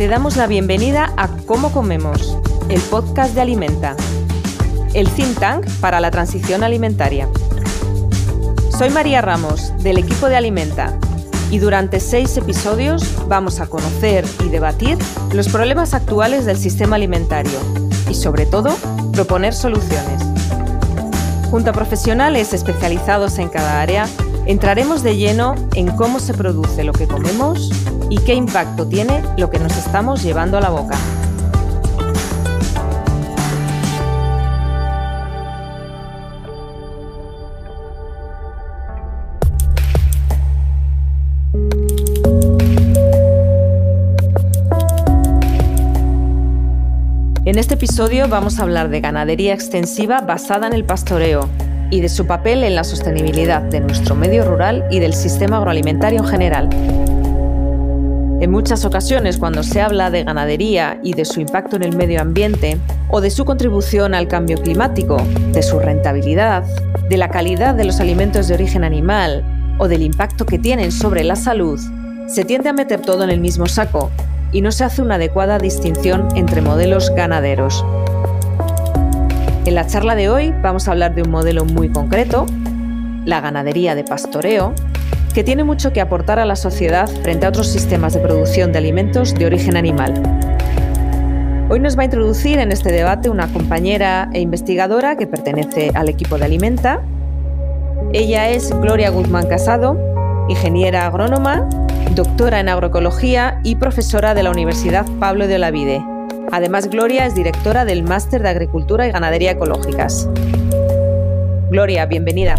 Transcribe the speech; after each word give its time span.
Te 0.00 0.08
damos 0.08 0.36
la 0.36 0.46
bienvenida 0.46 1.12
a 1.18 1.28
Cómo 1.46 1.72
Comemos, 1.72 2.38
el 2.70 2.80
podcast 2.80 3.34
de 3.34 3.42
Alimenta, 3.42 3.96
el 4.94 5.10
think 5.10 5.38
tank 5.38 5.66
para 5.80 6.00
la 6.00 6.10
transición 6.10 6.64
alimentaria. 6.64 7.28
Soy 8.78 8.88
María 8.88 9.20
Ramos, 9.20 9.74
del 9.82 9.98
equipo 9.98 10.28
de 10.28 10.36
Alimenta, 10.36 10.98
y 11.50 11.58
durante 11.58 12.00
seis 12.00 12.36
episodios 12.38 13.02
vamos 13.28 13.60
a 13.60 13.66
conocer 13.66 14.24
y 14.42 14.48
debatir 14.48 14.96
los 15.34 15.48
problemas 15.48 15.92
actuales 15.92 16.46
del 16.46 16.56
sistema 16.56 16.96
alimentario 16.96 17.58
y, 18.08 18.14
sobre 18.14 18.46
todo, 18.46 18.74
proponer 19.12 19.52
soluciones. 19.52 20.39
Junto 21.50 21.70
a 21.70 21.72
profesionales 21.72 22.52
especializados 22.52 23.38
en 23.38 23.48
cada 23.48 23.80
área, 23.80 24.06
entraremos 24.46 25.02
de 25.02 25.16
lleno 25.16 25.56
en 25.74 25.88
cómo 25.96 26.20
se 26.20 26.32
produce 26.32 26.84
lo 26.84 26.92
que 26.92 27.08
comemos 27.08 27.70
y 28.08 28.18
qué 28.18 28.34
impacto 28.34 28.86
tiene 28.86 29.20
lo 29.36 29.50
que 29.50 29.58
nos 29.58 29.76
estamos 29.76 30.22
llevando 30.22 30.58
a 30.58 30.60
la 30.60 30.70
boca. 30.70 30.96
En 47.50 47.58
este 47.58 47.74
episodio 47.74 48.28
vamos 48.28 48.60
a 48.60 48.62
hablar 48.62 48.90
de 48.90 49.00
ganadería 49.00 49.52
extensiva 49.52 50.20
basada 50.20 50.68
en 50.68 50.72
el 50.72 50.84
pastoreo 50.84 51.48
y 51.90 52.00
de 52.00 52.08
su 52.08 52.24
papel 52.24 52.62
en 52.62 52.76
la 52.76 52.84
sostenibilidad 52.84 53.60
de 53.60 53.80
nuestro 53.80 54.14
medio 54.14 54.44
rural 54.44 54.84
y 54.88 55.00
del 55.00 55.14
sistema 55.14 55.56
agroalimentario 55.56 56.20
en 56.20 56.26
general. 56.28 56.68
En 58.40 58.52
muchas 58.52 58.84
ocasiones, 58.84 59.36
cuando 59.36 59.64
se 59.64 59.80
habla 59.80 60.12
de 60.12 60.22
ganadería 60.22 61.00
y 61.02 61.14
de 61.14 61.24
su 61.24 61.40
impacto 61.40 61.74
en 61.74 61.82
el 61.82 61.96
medio 61.96 62.20
ambiente, 62.20 62.78
o 63.08 63.20
de 63.20 63.30
su 63.30 63.44
contribución 63.44 64.14
al 64.14 64.28
cambio 64.28 64.56
climático, 64.58 65.16
de 65.50 65.64
su 65.64 65.80
rentabilidad, 65.80 66.62
de 67.08 67.16
la 67.16 67.30
calidad 67.30 67.74
de 67.74 67.84
los 67.84 67.98
alimentos 67.98 68.46
de 68.46 68.54
origen 68.54 68.84
animal 68.84 69.74
o 69.80 69.88
del 69.88 70.02
impacto 70.02 70.46
que 70.46 70.60
tienen 70.60 70.92
sobre 70.92 71.24
la 71.24 71.34
salud, 71.34 71.80
se 72.28 72.44
tiende 72.44 72.68
a 72.68 72.74
meter 72.74 73.00
todo 73.00 73.24
en 73.24 73.30
el 73.30 73.40
mismo 73.40 73.66
saco 73.66 74.08
y 74.52 74.60
no 74.60 74.72
se 74.72 74.84
hace 74.84 75.02
una 75.02 75.16
adecuada 75.16 75.58
distinción 75.58 76.28
entre 76.34 76.62
modelos 76.62 77.10
ganaderos. 77.14 77.84
En 79.64 79.74
la 79.74 79.86
charla 79.86 80.14
de 80.14 80.28
hoy 80.28 80.54
vamos 80.62 80.88
a 80.88 80.92
hablar 80.92 81.14
de 81.14 81.22
un 81.22 81.30
modelo 81.30 81.64
muy 81.64 81.90
concreto, 81.90 82.46
la 83.24 83.40
ganadería 83.40 83.94
de 83.94 84.04
pastoreo, 84.04 84.74
que 85.34 85.44
tiene 85.44 85.62
mucho 85.64 85.92
que 85.92 86.00
aportar 86.00 86.38
a 86.38 86.44
la 86.44 86.56
sociedad 86.56 87.08
frente 87.22 87.46
a 87.46 87.50
otros 87.50 87.68
sistemas 87.68 88.14
de 88.14 88.20
producción 88.20 88.72
de 88.72 88.78
alimentos 88.78 89.34
de 89.34 89.46
origen 89.46 89.76
animal. 89.76 90.14
Hoy 91.68 91.78
nos 91.78 91.96
va 91.96 92.02
a 92.02 92.04
introducir 92.06 92.58
en 92.58 92.72
este 92.72 92.90
debate 92.90 93.30
una 93.30 93.46
compañera 93.52 94.28
e 94.32 94.40
investigadora 94.40 95.16
que 95.16 95.28
pertenece 95.28 95.92
al 95.94 96.08
equipo 96.08 96.36
de 96.36 96.46
Alimenta. 96.46 97.00
Ella 98.12 98.48
es 98.48 98.72
Gloria 98.80 99.10
Guzmán 99.10 99.46
Casado, 99.46 99.96
ingeniera 100.48 101.06
agrónoma, 101.06 101.68
doctora 102.14 102.60
en 102.60 102.68
agroecología 102.68 103.60
y 103.62 103.76
profesora 103.76 104.34
de 104.34 104.42
la 104.42 104.50
Universidad 104.50 105.06
Pablo 105.18 105.46
de 105.46 105.56
Olavide. 105.56 106.04
Además, 106.52 106.88
Gloria 106.88 107.26
es 107.26 107.34
directora 107.34 107.84
del 107.84 108.02
Máster 108.02 108.42
de 108.42 108.48
Agricultura 108.48 109.06
y 109.06 109.12
Ganadería 109.12 109.52
Ecológicas. 109.52 110.28
Gloria, 111.70 112.06
bienvenida. 112.06 112.56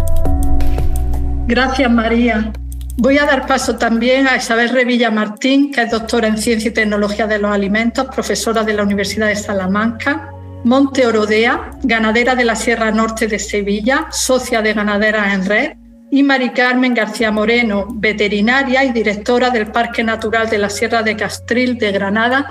Gracias, 1.46 1.90
María. 1.90 2.52
Voy 2.96 3.18
a 3.18 3.24
dar 3.24 3.46
paso 3.46 3.76
también 3.76 4.26
a 4.26 4.36
Isabel 4.36 4.70
Revilla 4.70 5.10
Martín, 5.10 5.72
que 5.72 5.82
es 5.82 5.90
doctora 5.90 6.28
en 6.28 6.38
Ciencia 6.38 6.68
y 6.70 6.74
Tecnología 6.74 7.26
de 7.26 7.38
los 7.38 7.50
Alimentos, 7.50 8.06
profesora 8.14 8.64
de 8.64 8.74
la 8.74 8.82
Universidad 8.82 9.28
de 9.28 9.36
Salamanca. 9.36 10.30
Monte 10.64 11.06
Orodea, 11.06 11.72
ganadera 11.82 12.34
de 12.34 12.44
la 12.44 12.54
Sierra 12.54 12.90
Norte 12.92 13.26
de 13.26 13.38
Sevilla, 13.38 14.06
socia 14.10 14.62
de 14.62 14.72
Ganaderas 14.72 15.34
en 15.34 15.44
Red. 15.44 15.81
Y 16.12 16.22
Mari 16.22 16.50
Carmen 16.50 16.92
García 16.92 17.30
Moreno, 17.30 17.86
veterinaria 17.88 18.84
y 18.84 18.92
directora 18.92 19.48
del 19.48 19.68
Parque 19.68 20.04
Natural 20.04 20.46
de 20.50 20.58
la 20.58 20.68
Sierra 20.68 21.02
de 21.02 21.16
Castril 21.16 21.78
de 21.78 21.90
Granada, 21.90 22.50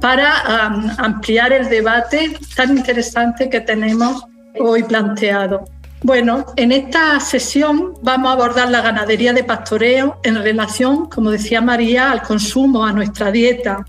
para 0.00 0.66
ampliar 0.96 1.52
el 1.52 1.68
debate 1.68 2.34
tan 2.56 2.74
interesante 2.74 3.50
que 3.50 3.60
tenemos 3.60 4.24
hoy 4.58 4.82
planteado. 4.84 5.66
Bueno, 6.02 6.46
en 6.56 6.72
esta 6.72 7.20
sesión 7.20 7.92
vamos 8.00 8.30
a 8.30 8.32
abordar 8.32 8.70
la 8.70 8.80
ganadería 8.80 9.34
de 9.34 9.44
pastoreo 9.44 10.18
en 10.22 10.42
relación, 10.42 11.10
como 11.10 11.30
decía 11.30 11.60
María, 11.60 12.12
al 12.12 12.22
consumo, 12.22 12.82
a 12.82 12.92
nuestra 12.92 13.30
dieta. 13.30 13.84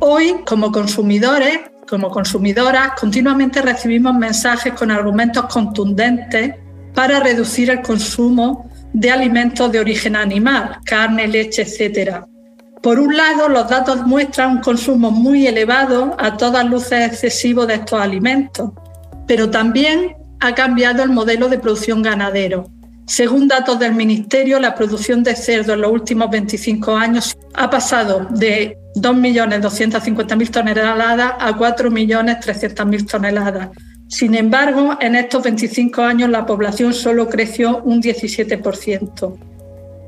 Hoy, 0.00 0.42
como 0.44 0.70
consumidores, 0.70 1.58
como 1.88 2.10
consumidoras, 2.10 2.92
continuamente 3.00 3.62
recibimos 3.62 4.14
mensajes 4.14 4.74
con 4.74 4.90
argumentos 4.90 5.46
contundentes 5.46 6.56
para 6.94 7.20
reducir 7.20 7.70
el 7.70 7.82
consumo 7.82 8.70
de 8.92 9.10
alimentos 9.10 9.70
de 9.72 9.80
origen 9.80 10.16
animal, 10.16 10.78
carne, 10.84 11.26
leche, 11.26 11.62
etc. 11.62 12.24
Por 12.82 12.98
un 12.98 13.16
lado, 13.16 13.48
los 13.48 13.68
datos 13.68 14.06
muestran 14.06 14.56
un 14.56 14.60
consumo 14.60 15.10
muy 15.10 15.46
elevado, 15.46 16.16
a 16.18 16.36
todas 16.36 16.64
luces 16.68 17.06
excesivo 17.06 17.64
de 17.64 17.74
estos 17.74 18.00
alimentos, 18.00 18.72
pero 19.26 19.48
también 19.50 20.16
ha 20.40 20.54
cambiado 20.54 21.02
el 21.02 21.10
modelo 21.10 21.48
de 21.48 21.58
producción 21.58 22.02
ganadero. 22.02 22.68
Según 23.06 23.48
datos 23.48 23.78
del 23.78 23.94
Ministerio, 23.94 24.58
la 24.58 24.74
producción 24.74 25.22
de 25.22 25.36
cerdo 25.36 25.74
en 25.74 25.82
los 25.82 25.92
últimos 25.92 26.30
25 26.30 26.96
años 26.96 27.36
ha 27.54 27.68
pasado 27.68 28.26
de 28.30 28.76
2.250.000 28.96 30.50
toneladas 30.50 31.32
a 31.38 31.52
4.300.000 31.52 33.06
toneladas. 33.10 33.68
Sin 34.12 34.34
embargo, 34.34 34.98
en 35.00 35.14
estos 35.14 35.42
25 35.42 36.02
años 36.02 36.28
la 36.28 36.44
población 36.44 36.92
solo 36.92 37.30
creció 37.30 37.78
un 37.78 38.02
17%. 38.02 39.38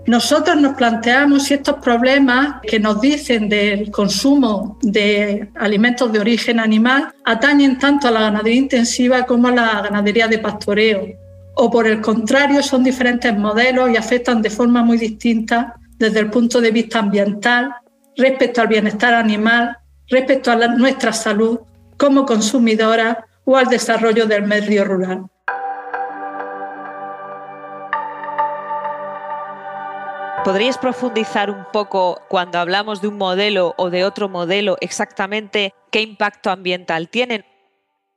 Nosotros 0.07 0.61
nos 0.61 0.75
planteamos 0.75 1.45
si 1.45 1.55
estos 1.55 1.77
problemas 1.77 2.57
que 2.69 2.79
nos 2.79 3.01
dicen 3.01 3.49
del 3.49 3.91
consumo 3.91 4.79
de 4.83 5.49
alimentos 5.55 6.13
de 6.13 6.19
origen 6.19 6.61
animal 6.61 7.15
atañen 7.25 7.79
tanto 7.79 8.07
a 8.07 8.11
la 8.11 8.21
ganadería 8.21 8.61
intensiva 8.61 9.25
como 9.25 9.49
a 9.49 9.53
la 9.53 9.81
ganadería 9.81 10.29
de 10.29 10.39
pastoreo, 10.39 11.07
o 11.55 11.71
por 11.71 11.87
el 11.87 12.03
contrario 12.03 12.63
son 12.63 12.85
diferentes 12.85 13.35
modelos 13.35 13.89
y 13.89 13.97
afectan 13.97 14.43
de 14.43 14.51
forma 14.51 14.83
muy 14.83 14.99
distinta 14.99 15.77
desde 15.97 16.21
el 16.21 16.29
punto 16.29 16.61
de 16.61 16.73
vista 16.73 16.99
ambiental, 16.99 17.73
respecto 18.19 18.61
al 18.61 18.69
bienestar 18.69 19.15
animal, 19.15 19.79
respecto 20.11 20.51
a 20.51 20.57
nuestra 20.57 21.15
salud 21.15 21.61
como 21.97 22.27
consumidora 22.27 23.25
o 23.45 23.57
al 23.57 23.67
desarrollo 23.67 24.27
del 24.27 24.45
medio 24.45 24.85
rural. 24.85 25.27
¿Podríais 30.45 30.77
profundizar 30.77 31.51
un 31.51 31.65
poco 31.73 32.21
cuando 32.29 32.59
hablamos 32.59 33.01
de 33.01 33.09
un 33.09 33.17
modelo 33.17 33.73
o 33.79 33.89
de 33.89 34.05
otro 34.05 34.29
modelo 34.29 34.77
exactamente 34.83 35.73
qué 35.91 36.03
impacto 36.03 36.51
ambiental 36.51 37.09
tienen? 37.09 37.47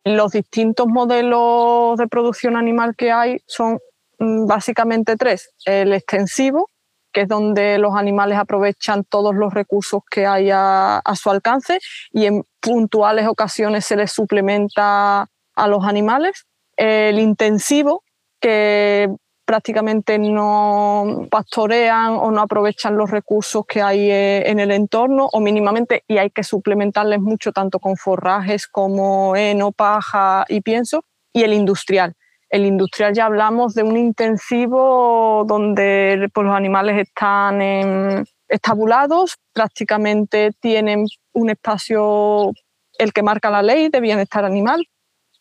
Los 0.04 0.34
distintos 0.34 0.88
modelos 0.88 1.98
de 1.98 2.08
producción 2.08 2.58
animal 2.58 2.98
que 2.98 3.14
hay 3.14 3.40
son 3.46 3.80
mm, 4.20 4.46
básicamente 4.46 5.16
tres. 5.16 5.54
El 5.64 5.94
extensivo, 5.94 6.70
que 7.12 7.22
es 7.22 7.28
donde 7.28 7.78
los 7.78 7.96
animales 7.96 8.38
aprovechan 8.38 9.04
todos 9.04 9.36
los 9.36 9.54
recursos 9.54 10.02
que 10.10 10.26
hay 10.26 10.50
a, 10.52 11.00
a 11.00 11.16
su 11.16 11.30
alcance 11.30 11.80
y 12.12 12.26
en 12.26 12.44
puntuales 12.60 13.28
ocasiones 13.28 13.86
se 13.86 13.96
les 13.96 14.12
suplementa 14.12 15.28
a 15.56 15.68
los 15.68 15.84
animales. 15.86 16.46
El 16.76 17.20
intensivo, 17.20 18.04
que 18.40 19.10
prácticamente 19.48 20.20
no 20.20 21.26
pastorean 21.32 22.18
o 22.18 22.30
no 22.32 22.42
aprovechan 22.42 22.98
los 22.98 23.10
recursos 23.10 23.66
que 23.66 23.82
hay 23.82 24.12
eh, 24.12 24.50
en 24.50 24.60
el 24.60 24.72
entorno 24.72 25.30
o 25.32 25.40
mínimamente 25.40 26.04
y 26.06 26.18
hay 26.18 26.30
que 26.32 26.44
suplementarles 26.44 27.22
mucho 27.22 27.54
tanto 27.54 27.80
con 27.80 27.96
forrajes 27.96 28.68
como 28.68 29.38
heno, 29.38 29.72
paja 29.72 30.44
y 30.50 30.60
pienso 30.60 31.06
y 31.32 31.44
el 31.44 31.54
industrial. 31.54 32.14
El 32.50 32.66
industrial 32.66 33.14
ya 33.14 33.26
hablamos 33.26 33.74
de 33.74 33.84
un 33.84 33.98
intensivo 33.98 35.44
donde 35.48 36.30
pues, 36.34 36.46
los 36.46 36.56
animales 36.56 37.08
están 37.08 38.26
estabulados, 38.48 39.38
prácticamente 39.54 40.52
tienen 40.60 41.06
un 41.34 41.50
espacio 41.50 42.52
el 42.98 43.14
que 43.14 43.22
marca 43.22 43.50
la 43.50 43.62
ley 43.62 43.90
de 43.90 44.00
bienestar 44.00 44.46
animal 44.46 44.88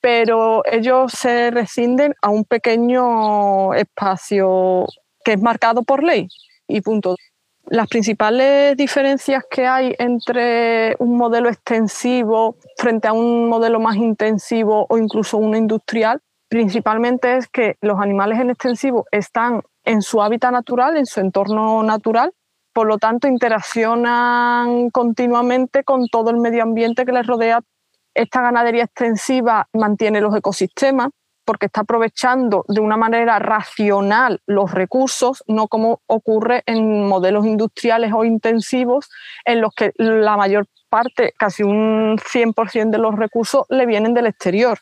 pero 0.07 0.63
ellos 0.71 1.11
se 1.13 1.51
rescinden 1.51 2.15
a 2.23 2.31
un 2.31 2.45
pequeño 2.45 3.75
espacio 3.75 4.87
que 5.25 5.33
es 5.33 5.43
marcado 5.43 5.83
por 5.83 6.05
ley 6.05 6.29
y 6.69 6.81
punto. 6.81 7.17
Las 7.65 7.89
principales 7.89 8.77
diferencias 8.77 9.43
que 9.51 9.67
hay 9.67 9.97
entre 9.99 10.95
un 11.01 11.17
modelo 11.17 11.49
extensivo 11.49 12.57
frente 12.77 13.09
a 13.09 13.13
un 13.13 13.49
modelo 13.49 13.81
más 13.81 13.97
intensivo 13.97 14.87
o 14.89 14.97
incluso 14.97 15.39
uno 15.39 15.57
industrial, 15.57 16.21
principalmente 16.57 17.37
es 17.37 17.49
que 17.49 17.77
los 17.83 18.01
animales 18.01 18.41
en 18.41 18.49
extensivo 18.49 19.05
están 19.13 19.61
en 19.85 20.01
su 20.01 20.23
hábitat 20.23 20.53
natural, 20.53 20.97
en 20.97 21.05
su 21.05 21.21
entorno 21.21 21.83
natural, 21.83 22.33
por 22.73 22.87
lo 22.87 22.97
tanto 22.97 23.29
interaccionan 23.29 24.89
continuamente 24.89 25.85
con 25.85 26.09
todo 26.09 26.31
el 26.31 26.39
medio 26.39 26.63
ambiente 26.63 27.05
que 27.05 27.13
les 27.13 27.27
rodea. 27.27 27.61
Esta 28.15 28.41
ganadería 28.41 28.85
extensiva 28.85 29.69
mantiene 29.75 30.23
los 30.23 30.35
ecosistemas 30.35 31.11
porque 31.45 31.67
está 31.67 31.83
aprovechando 31.83 32.65
de 32.69 32.81
una 32.81 32.97
manera 32.97 33.39
racional 33.39 34.41
los 34.47 34.73
recursos, 34.73 35.45
no 35.47 35.69
como 35.69 36.01
ocurre 36.07 36.63
en 36.65 37.07
modelos 37.07 37.45
industriales 37.45 38.15
o 38.15 38.25
intensivos 38.25 39.11
en 39.45 39.61
los 39.61 39.75
que 39.75 39.93
la 39.99 40.39
mayor 40.39 40.67
parte, 40.89 41.35
casi 41.37 41.65
un 41.65 42.17
100% 42.17 42.89
de 42.93 42.99
los 42.99 43.15
recursos 43.15 43.67
le 43.69 43.85
vienen 43.85 44.15
del 44.15 44.25
exterior 44.25 44.79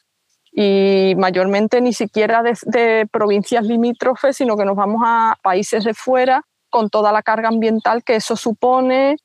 y 0.57 1.15
mayormente 1.17 1.81
ni 1.81 1.93
siquiera 1.93 2.43
de, 2.43 3.09
provincias 3.11 3.65
limítrofes, 3.65 4.37
sino 4.37 4.57
que 4.57 4.65
nos 4.65 4.77
vamos 4.77 5.03
a 5.05 5.37
países 5.43 5.83
de 5.85 5.95
fuera 5.95 6.43
con 6.71 6.91
toda 6.91 7.11
la 7.11 7.23
carga 7.23 7.49
ambiental 7.49 8.05
que 8.05 8.17
eso 8.17 8.37
supone 8.37 9.17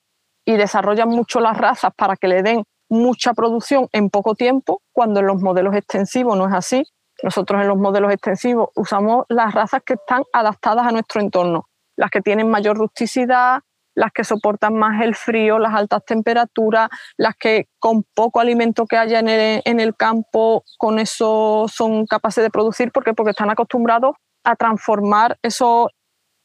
y 0.43 0.53
desarrollan 0.53 1.09
mucho 1.09 1.39
las 1.39 1.55
razas 1.55 1.93
para 1.95 2.15
que 2.15 2.27
le 2.27 2.41
den 2.41 2.63
mucha 2.89 3.35
producción 3.35 3.87
en 3.91 4.09
poco 4.09 4.33
tiempo, 4.33 4.81
cuando 4.91 5.19
en 5.19 5.27
los 5.27 5.39
modelos 5.39 5.75
extensivos 5.75 6.35
no 6.35 6.47
es 6.47 6.53
así. 6.53 6.83
Nosotros 7.21 7.61
en 7.61 7.67
los 7.67 7.77
modelos 7.77 8.11
extensivos 8.11 8.69
usamos 8.75 9.25
las 9.29 9.53
razas 9.53 9.83
que 9.85 9.93
están 9.93 10.23
adaptadas 10.33 10.87
a 10.87 10.91
nuestro 10.91 11.21
entorno, 11.21 11.69
las 11.95 12.09
que 12.09 12.21
tienen 12.21 12.49
mayor 12.49 12.77
rusticidad, 12.77 13.59
las 13.95 14.11
que 14.11 14.23
soportan 14.23 14.73
más 14.75 15.01
el 15.01 15.15
frío, 15.15 15.59
las 15.59 15.73
altas 15.73 16.03
temperaturas, 16.05 16.89
las 17.17 17.35
que 17.35 17.67
con 17.79 18.03
poco 18.13 18.39
alimento 18.39 18.85
que 18.85 18.97
haya 18.97 19.19
en 19.19 19.79
el, 19.79 19.95
campo, 19.95 20.63
con 20.77 20.99
eso 20.99 21.65
son 21.67 22.05
capaces 22.05 22.43
de 22.43 22.49
producir, 22.49 22.91
porque, 22.91 23.13
porque 23.13 23.31
están 23.31 23.49
acostumbrados 23.49 24.15
a 24.43 24.55
transformar 24.55 25.37
eso, 25.41 25.89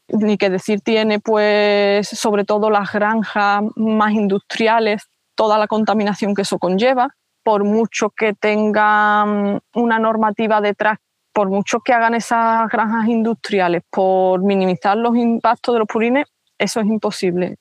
ni 0.08 0.36
que 0.36 0.50
decir 0.50 0.80
tiene, 0.80 1.20
pues 1.20 2.08
sobre 2.08 2.44
todo 2.44 2.70
las 2.70 2.92
granjas 2.92 3.62
más 3.76 4.12
industriales, 4.12 5.02
toda 5.36 5.58
la 5.58 5.66
contaminación 5.66 6.34
que 6.34 6.42
eso 6.42 6.58
conlleva, 6.58 7.14
por 7.42 7.64
mucho 7.64 8.10
que 8.10 8.32
tengan 8.32 9.60
una 9.74 9.98
normativa 9.98 10.60
detrás 10.60 10.98
por 11.34 11.50
mucho 11.50 11.80
que 11.80 11.92
hagan 11.92 12.14
esas 12.14 12.68
granjas 12.68 13.08
industriales 13.08 13.82
por 13.90 14.40
minimizar 14.42 14.96
los 14.96 15.16
impactos 15.16 15.74
de 15.74 15.80
los 15.80 15.88
purines, 15.88 16.26
eso 16.58 16.80
es 16.80 16.86
imposible. 16.86 17.56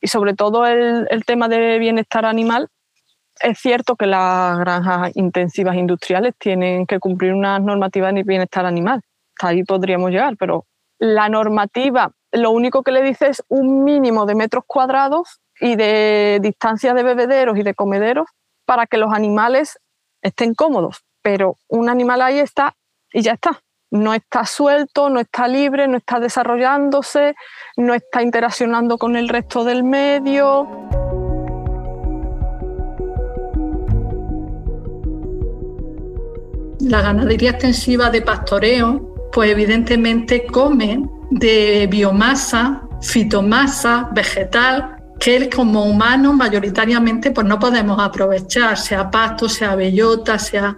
Y 0.00 0.08
sobre 0.08 0.34
todo 0.34 0.66
el, 0.66 1.24
tema 1.26 1.48
de 1.48 1.78
bienestar 1.78 2.26
animal, 2.26 2.68
es 3.40 3.58
cierto 3.58 3.96
que 3.96 4.06
las 4.06 4.58
granjas 4.58 5.12
intensivas 5.14 5.76
industriales 5.76 6.34
tienen 6.38 6.86
que 6.86 6.98
cumplir 6.98 7.32
unas 7.32 7.60
normativas 7.62 8.14
de 8.14 8.22
bienestar 8.22 8.66
animal. 8.66 9.00
Hasta 9.36 9.48
ahí 9.48 9.64
podríamos 9.64 10.10
llegar, 10.10 10.36
pero 10.38 10.66
la 10.98 11.28
normativa 11.28 12.12
lo 12.32 12.50
único 12.50 12.82
que 12.82 12.92
le 12.92 13.02
dice 13.02 13.28
es 13.28 13.42
un 13.48 13.84
mínimo 13.84 14.26
de 14.26 14.34
metros 14.34 14.64
cuadrados 14.66 15.40
y 15.60 15.76
de 15.76 16.38
distancia 16.42 16.92
de 16.92 17.02
bebederos 17.02 17.56
y 17.58 17.62
de 17.62 17.74
comederos 17.74 18.26
para 18.64 18.86
que 18.86 18.98
los 18.98 19.12
animales 19.12 19.78
estén 20.22 20.54
cómodos. 20.54 21.04
Pero 21.22 21.56
un 21.68 21.88
animal 21.88 22.22
ahí 22.22 22.38
está 22.38 22.74
y 23.12 23.22
ya 23.22 23.32
está 23.32 23.62
no 23.90 24.14
está 24.14 24.44
suelto, 24.44 25.08
no 25.08 25.20
está 25.20 25.48
libre, 25.48 25.88
no 25.88 25.96
está 25.96 26.20
desarrollándose, 26.20 27.34
no 27.76 27.94
está 27.94 28.22
interaccionando 28.22 28.98
con 28.98 29.16
el 29.16 29.28
resto 29.28 29.64
del 29.64 29.84
medio. 29.84 30.68
La 36.80 37.00
ganadería 37.02 37.50
extensiva 37.50 38.10
de 38.10 38.22
pastoreo, 38.22 39.30
pues 39.32 39.50
evidentemente 39.50 40.46
come 40.46 41.02
de 41.30 41.88
biomasa, 41.90 42.82
fitomasa, 43.00 44.08
vegetal, 44.12 44.96
que 45.18 45.48
como 45.50 45.84
humanos 45.84 46.34
mayoritariamente 46.34 47.30
pues 47.30 47.46
no 47.46 47.58
podemos 47.58 47.98
aprovechar, 47.98 48.76
sea 48.76 49.10
pasto, 49.10 49.48
sea 49.48 49.74
bellota, 49.74 50.38
sea 50.38 50.76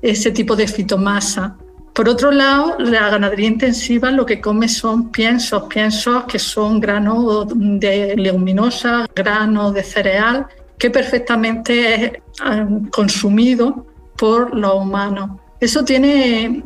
ese 0.00 0.30
tipo 0.30 0.56
de 0.56 0.66
fitomasa. 0.66 1.56
Por 2.00 2.08
otro 2.08 2.30
lado, 2.30 2.76
la 2.78 3.10
ganadería 3.10 3.48
intensiva 3.48 4.10
lo 4.10 4.24
que 4.24 4.40
come 4.40 4.70
son 4.70 5.10
piensos, 5.10 5.64
piensos 5.64 6.24
que 6.24 6.38
son 6.38 6.80
granos 6.80 7.48
de 7.54 8.16
leguminosa, 8.16 9.06
granos 9.14 9.74
de 9.74 9.82
cereal, 9.82 10.46
que 10.78 10.88
perfectamente 10.88 11.94
es 11.94 12.12
eh, 12.12 12.66
consumido 12.90 13.84
por 14.16 14.56
los 14.56 14.76
humanos. 14.76 15.40
Eso 15.60 15.84
tiene 15.84 16.62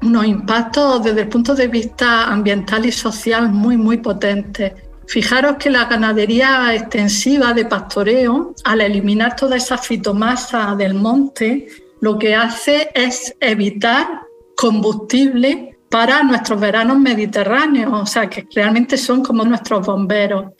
unos 0.00 0.24
impactos 0.24 1.04
desde 1.04 1.20
el 1.20 1.28
punto 1.28 1.54
de 1.54 1.68
vista 1.68 2.32
ambiental 2.32 2.86
y 2.86 2.92
social 2.92 3.50
muy, 3.50 3.76
muy 3.76 3.98
potentes. 3.98 4.72
Fijaros 5.06 5.56
que 5.58 5.68
la 5.68 5.84
ganadería 5.84 6.74
extensiva 6.74 7.52
de 7.52 7.66
pastoreo, 7.66 8.54
al 8.64 8.80
eliminar 8.80 9.36
toda 9.36 9.56
esa 9.56 9.76
fitomasa 9.76 10.74
del 10.74 10.94
monte, 10.94 11.68
lo 12.00 12.18
que 12.18 12.34
hace 12.34 12.88
es 12.94 13.36
evitar 13.40 14.29
combustible 14.60 15.78
para 15.88 16.22
nuestros 16.22 16.60
veranos 16.60 16.98
mediterráneos, 16.98 18.02
o 18.02 18.04
sea, 18.04 18.28
que 18.28 18.46
realmente 18.54 18.98
son 18.98 19.22
como 19.22 19.42
nuestros 19.42 19.86
bomberos. 19.86 20.52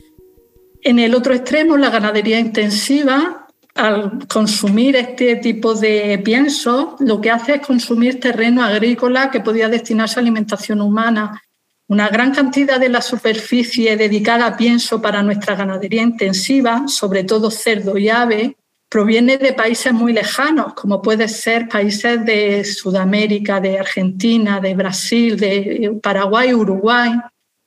En 0.80 0.98
el 0.98 1.14
otro 1.14 1.34
extremo, 1.34 1.76
la 1.76 1.90
ganadería 1.90 2.40
intensiva, 2.40 3.46
al 3.74 4.26
consumir 4.26 4.96
este 4.96 5.36
tipo 5.36 5.74
de 5.74 6.18
pienso, 6.24 6.96
lo 7.00 7.20
que 7.20 7.30
hace 7.30 7.56
es 7.56 7.60
consumir 7.60 8.18
terreno 8.18 8.64
agrícola 8.64 9.30
que 9.30 9.40
podía 9.40 9.68
destinarse 9.68 10.18
a 10.18 10.22
alimentación 10.22 10.80
humana. 10.80 11.38
Una 11.86 12.08
gran 12.08 12.32
cantidad 12.32 12.80
de 12.80 12.88
la 12.88 13.02
superficie 13.02 13.98
dedicada 13.98 14.46
a 14.46 14.56
pienso 14.56 15.02
para 15.02 15.22
nuestra 15.22 15.56
ganadería 15.56 16.00
intensiva, 16.00 16.84
sobre 16.86 17.24
todo 17.24 17.50
cerdo 17.50 17.98
y 17.98 18.08
ave, 18.08 18.56
proviene 18.90 19.38
de 19.38 19.52
países 19.52 19.92
muy 19.92 20.12
lejanos, 20.12 20.74
como 20.74 21.00
puede 21.00 21.28
ser 21.28 21.68
países 21.68 22.24
de 22.26 22.64
Sudamérica, 22.64 23.60
de 23.60 23.78
Argentina, 23.78 24.58
de 24.58 24.74
Brasil, 24.74 25.38
de 25.38 25.96
Paraguay, 26.02 26.52
Uruguay, 26.52 27.12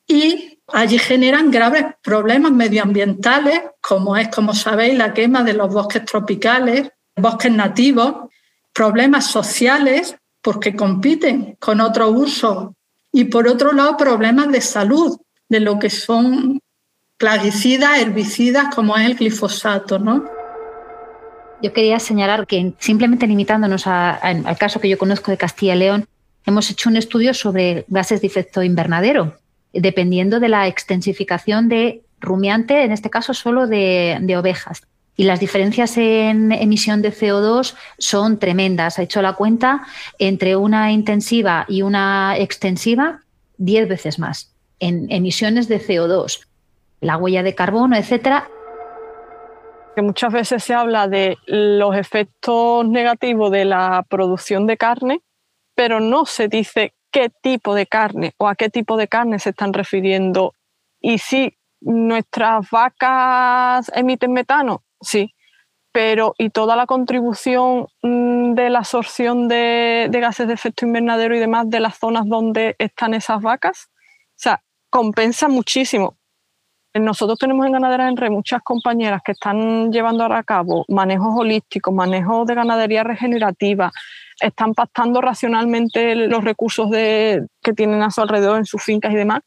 y 0.05 0.59
allí 0.67 0.99
generan 0.99 1.49
graves 1.49 1.85
problemas 2.03 2.51
medioambientales, 2.51 3.61
como 3.79 4.17
es, 4.17 4.27
como 4.27 4.53
sabéis, 4.53 4.97
la 4.97 5.13
quema 5.13 5.43
de 5.43 5.53
los 5.53 5.73
bosques 5.73 6.03
tropicales, 6.03 6.89
bosques 7.15 7.51
nativos, 7.53 8.29
problemas 8.73 9.27
sociales, 9.27 10.17
porque 10.41 10.75
compiten 10.75 11.55
con 11.57 11.79
otro 11.79 12.09
uso, 12.09 12.75
y 13.13 13.25
por 13.25 13.47
otro 13.47 13.71
lado, 13.71 13.95
problemas 13.95 14.51
de 14.51 14.59
salud, 14.59 15.17
de 15.47 15.61
lo 15.61 15.79
que 15.79 15.89
son 15.89 16.59
plaguicidas, 17.17 17.99
herbicidas, 17.99 18.75
como 18.75 18.97
es 18.97 19.05
el 19.05 19.15
glifosato, 19.15 19.99
¿no? 19.99 20.42
Yo 21.63 21.71
quería 21.71 21.97
señalar 21.97 22.45
que 22.45 22.73
simplemente 22.77 23.25
limitándonos 23.25 23.87
al 23.87 24.57
caso 24.57 24.81
que 24.81 24.89
yo 24.89 24.97
conozco 24.97 25.31
de 25.31 25.37
Castilla 25.37 25.75
y 25.75 25.79
León, 25.79 26.07
hemos 26.45 26.69
hecho 26.69 26.89
un 26.89 26.97
estudio 26.97 27.33
sobre 27.33 27.85
gases 27.87 28.19
de 28.19 28.27
efecto 28.27 28.63
invernadero, 28.63 29.37
dependiendo 29.71 30.41
de 30.41 30.49
la 30.49 30.67
extensificación 30.67 31.69
de 31.69 32.01
rumiante, 32.19 32.83
en 32.83 32.91
este 32.91 33.09
caso 33.09 33.33
solo 33.33 33.65
de, 33.65 34.35
ovejas. 34.37 34.81
Y 35.15 35.23
las 35.23 35.39
diferencias 35.39 35.95
en 35.95 36.51
emisión 36.51 37.01
de 37.01 37.13
CO2 37.13 37.75
son 37.97 38.39
tremendas. 38.39 38.99
Ha 38.99 39.03
hecho 39.03 39.21
la 39.21 39.31
cuenta 39.31 39.83
entre 40.19 40.57
una 40.57 40.91
intensiva 40.91 41.65
y 41.69 41.81
una 41.81 42.35
extensiva 42.37 43.21
10 43.57 43.87
veces 43.87 44.19
más 44.19 44.51
en 44.81 45.09
emisiones 45.09 45.69
de 45.69 45.79
CO2. 45.79 46.41
La 46.99 47.15
huella 47.15 47.41
de 47.41 47.55
carbono, 47.55 47.95
etcétera, 47.95 48.49
que 49.95 50.01
muchas 50.01 50.33
veces 50.33 50.63
se 50.63 50.73
habla 50.73 51.07
de 51.07 51.37
los 51.45 51.95
efectos 51.95 52.87
negativos 52.87 53.51
de 53.51 53.65
la 53.65 54.05
producción 54.09 54.67
de 54.67 54.77
carne, 54.77 55.21
pero 55.75 55.99
no 55.99 56.25
se 56.25 56.47
dice 56.47 56.93
qué 57.11 57.29
tipo 57.29 57.75
de 57.75 57.85
carne 57.85 58.33
o 58.37 58.47
a 58.47 58.55
qué 58.55 58.69
tipo 58.69 58.97
de 58.97 59.07
carne 59.07 59.39
se 59.39 59.51
están 59.51 59.73
refiriendo. 59.73 60.53
Y 60.99 61.19
si 61.19 61.57
nuestras 61.81 62.69
vacas 62.69 63.91
emiten 63.95 64.33
metano, 64.33 64.83
sí, 65.01 65.33
pero 65.91 66.33
¿y 66.39 66.49
toda 66.49 66.75
la 66.75 66.87
contribución 66.87 67.87
mm, 68.01 68.53
de 68.55 68.69
la 68.69 68.79
absorción 68.79 69.47
de, 69.47 70.07
de 70.09 70.19
gases 70.19 70.47
de 70.47 70.55
efecto 70.55 70.85
invernadero 70.85 71.35
y 71.35 71.39
demás 71.39 71.69
de 71.69 71.79
las 71.79 71.97
zonas 71.97 72.27
donde 72.27 72.75
están 72.79 73.13
esas 73.13 73.41
vacas? 73.41 73.89
O 74.29 74.35
sea, 74.35 74.63
compensa 74.89 75.47
muchísimo. 75.47 76.17
Nosotros 76.99 77.39
tenemos 77.39 77.65
en 77.65 77.71
Ganadera 77.71 78.07
en 78.07 78.15
Red 78.15 78.29
muchas 78.29 78.61
compañeras 78.61 79.21
que 79.25 79.31
están 79.31 79.91
llevando 79.91 80.23
a 80.25 80.43
cabo 80.43 80.85
manejos 80.87 81.33
holísticos, 81.35 81.91
manejos 81.91 82.45
de 82.45 82.53
ganadería 82.53 83.03
regenerativa, 83.03 83.91
están 84.39 84.75
pactando 84.75 85.19
racionalmente 85.19 86.15
los 86.15 86.43
recursos 86.43 86.91
de, 86.91 87.47
que 87.63 87.73
tienen 87.73 88.03
a 88.03 88.11
su 88.11 88.21
alrededor 88.21 88.59
en 88.59 88.65
sus 88.65 88.83
fincas 88.83 89.11
y 89.11 89.15
demás. 89.15 89.41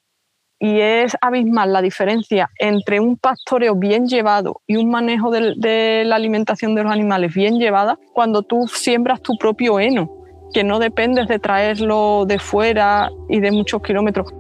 Y 0.59 0.81
es 0.81 1.17
abismal 1.21 1.73
la 1.73 1.83
diferencia 1.83 2.51
entre 2.59 2.99
un 2.99 3.17
pastoreo 3.17 3.77
bien 3.77 4.09
llevado 4.09 4.63
y 4.67 4.77
un 4.77 4.91
manejo 4.91 5.31
de, 5.31 5.55
de 5.57 6.03
la 6.05 6.17
alimentación 6.17 6.75
de 6.75 6.83
los 6.83 6.91
animales 6.91 7.33
bien 7.33 7.61
llevada 7.61 7.99
cuando 8.13 8.43
tú 8.43 8.67
siembras 8.67 9.21
tu 9.21 9.37
propio 9.39 9.79
heno, 9.79 10.11
que 10.53 10.65
no 10.65 10.81
dependes 10.81 11.29
de 11.29 11.39
traerlo 11.39 12.25
de 12.27 12.41
fuera 12.41 13.11
y 13.29 13.39
de 13.39 13.53
muchos 13.53 13.83
kilómetros. 13.83 14.33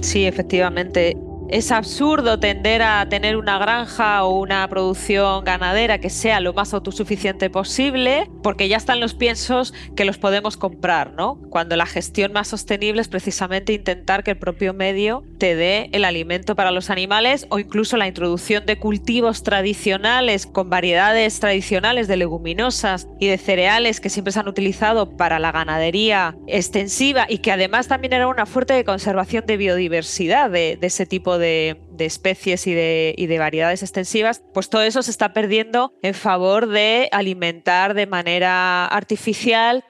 Sí, 0.00 0.26
efectivamente 0.26 1.14
es 1.50 1.72
absurdo 1.72 2.38
tender 2.38 2.82
a 2.82 3.08
tener 3.08 3.36
una 3.36 3.58
granja 3.58 4.24
o 4.24 4.38
una 4.38 4.66
producción 4.68 5.44
ganadera 5.44 5.98
que 5.98 6.10
sea 6.10 6.40
lo 6.40 6.52
más 6.52 6.72
autosuficiente 6.72 7.50
posible, 7.50 8.30
porque 8.42 8.68
ya 8.68 8.76
están 8.76 9.00
los 9.00 9.14
piensos 9.14 9.74
que 9.96 10.04
los 10.04 10.18
podemos 10.18 10.56
comprar, 10.56 11.12
¿no? 11.14 11.40
Cuando 11.50 11.74
la 11.76 11.86
gestión 11.86 12.32
más 12.32 12.48
sostenible 12.48 13.00
es 13.00 13.08
precisamente 13.08 13.72
intentar 13.72 14.22
que 14.22 14.32
el 14.32 14.38
propio 14.38 14.74
medio 14.74 15.24
te 15.38 15.56
dé 15.56 15.88
el 15.92 16.04
alimento 16.04 16.54
para 16.54 16.70
los 16.70 16.88
animales 16.88 17.46
o 17.50 17.58
incluso 17.58 17.96
la 17.96 18.06
introducción 18.06 18.64
de 18.64 18.78
cultivos 18.78 19.42
tradicionales 19.42 20.46
con 20.46 20.70
variedades 20.70 21.40
tradicionales 21.40 22.06
de 22.06 22.16
leguminosas 22.16 23.08
y 23.18 23.26
de 23.26 23.38
cereales 23.38 24.00
que 24.00 24.10
siempre 24.10 24.32
se 24.32 24.38
han 24.38 24.48
utilizado 24.48 25.16
para 25.16 25.38
la 25.38 25.50
ganadería 25.50 26.36
extensiva 26.46 27.26
y 27.28 27.38
que 27.38 27.50
además 27.50 27.88
también 27.88 28.12
era 28.12 28.28
una 28.28 28.46
fuerte 28.46 28.74
de 28.74 28.84
conservación 28.84 29.46
de 29.46 29.56
biodiversidad 29.56 30.50
de, 30.50 30.78
de 30.80 30.86
ese 30.86 31.06
tipo 31.06 31.38
de 31.38 31.39
de, 31.40 31.76
especies 31.98 32.66
y 32.66 32.74
de, 32.74 33.14
y 33.16 33.26
de, 33.26 33.38
variedades 33.38 33.82
extensivas, 33.82 34.42
pues 34.54 34.70
todo 34.70 34.82
eso 34.82 35.02
se 35.02 35.10
está 35.10 35.32
perdiendo 35.32 35.92
en 36.02 36.14
favor 36.14 36.68
de 36.68 37.08
alimentar 37.10 37.94
de 37.94 38.06
manera 38.06 38.86
artificial. 38.86 39.84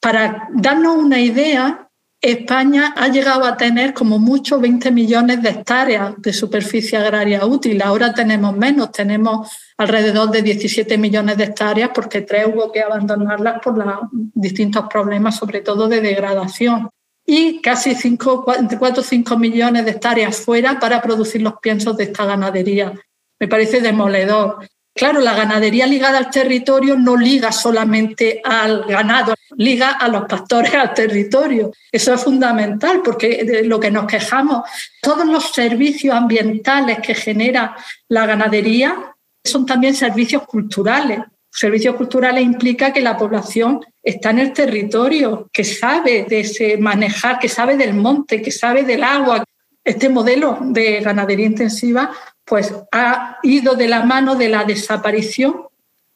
Para 0.00 0.48
darnos 0.54 0.96
una 0.96 1.20
idea, 1.20 1.88
España 2.20 2.94
ha 2.96 3.08
llegado 3.08 3.44
a 3.44 3.56
tener 3.56 3.92
como 3.92 4.20
mucho 4.20 4.60
20 4.60 4.92
millones 4.92 5.42
de 5.42 5.48
hectáreas 5.50 6.14
de 6.18 6.32
superficie 6.32 6.96
agraria 6.96 7.44
útil. 7.44 7.82
Ahora 7.82 8.14
tenemos 8.14 8.56
menos, 8.56 8.92
tenemos 8.92 9.50
alrededor 9.76 10.30
de 10.30 10.42
17 10.42 10.96
millones 10.98 11.36
de 11.36 11.44
hectáreas 11.44 11.90
porque 11.92 12.20
tres 12.20 12.46
hubo 12.46 12.70
que 12.70 12.80
abandonarlas 12.80 13.60
por 13.60 13.76
los 13.76 13.96
distintos 14.12 14.86
problemas, 14.88 15.36
sobre 15.36 15.62
todo 15.62 15.88
de 15.88 16.00
degradación 16.00 16.88
y 17.24 17.60
casi 17.60 17.94
5, 17.94 18.54
entre 18.58 18.78
4 18.78 19.00
o 19.00 19.04
5 19.04 19.38
millones 19.38 19.84
de 19.84 19.92
hectáreas 19.92 20.36
fuera 20.36 20.78
para 20.78 21.00
producir 21.00 21.42
los 21.42 21.54
piensos 21.60 21.96
de 21.96 22.04
esta 22.04 22.24
ganadería. 22.24 22.92
Me 23.38 23.48
parece 23.48 23.80
demoledor. 23.80 24.66
Claro, 24.94 25.20
la 25.20 25.34
ganadería 25.34 25.86
ligada 25.86 26.18
al 26.18 26.30
territorio 26.30 26.96
no 26.96 27.16
liga 27.16 27.50
solamente 27.50 28.42
al 28.44 28.84
ganado, 28.84 29.34
liga 29.56 29.92
a 29.92 30.06
los 30.08 30.26
pastores 30.26 30.74
al 30.74 30.92
territorio. 30.92 31.72
Eso 31.90 32.12
es 32.12 32.22
fundamental 32.22 33.00
porque 33.02 33.62
lo 33.64 33.80
que 33.80 33.90
nos 33.90 34.06
quejamos, 34.06 34.68
todos 35.00 35.26
los 35.26 35.50
servicios 35.50 36.14
ambientales 36.14 36.98
que 37.00 37.14
genera 37.14 37.74
la 38.08 38.26
ganadería 38.26 39.14
son 39.42 39.64
también 39.64 39.94
servicios 39.94 40.42
culturales. 40.42 41.20
Servicios 41.54 41.96
culturales 41.96 42.42
implica 42.42 42.94
que 42.94 43.02
la 43.02 43.16
población 43.16 43.80
está 44.02 44.30
en 44.30 44.38
el 44.38 44.52
territorio, 44.54 45.50
que 45.52 45.64
sabe 45.64 46.24
de 46.26 46.40
ese 46.40 46.78
manejar, 46.78 47.38
que 47.38 47.48
sabe 47.48 47.76
del 47.76 47.92
monte, 47.92 48.40
que 48.40 48.50
sabe 48.50 48.84
del 48.84 49.04
agua. 49.04 49.44
Este 49.84 50.08
modelo 50.08 50.58
de 50.62 51.00
ganadería 51.00 51.44
intensiva 51.44 52.10
pues 52.44 52.74
ha 52.90 53.38
ido 53.42 53.74
de 53.74 53.86
la 53.86 54.02
mano 54.02 54.34
de 54.34 54.48
la 54.48 54.64
desaparición 54.64 55.66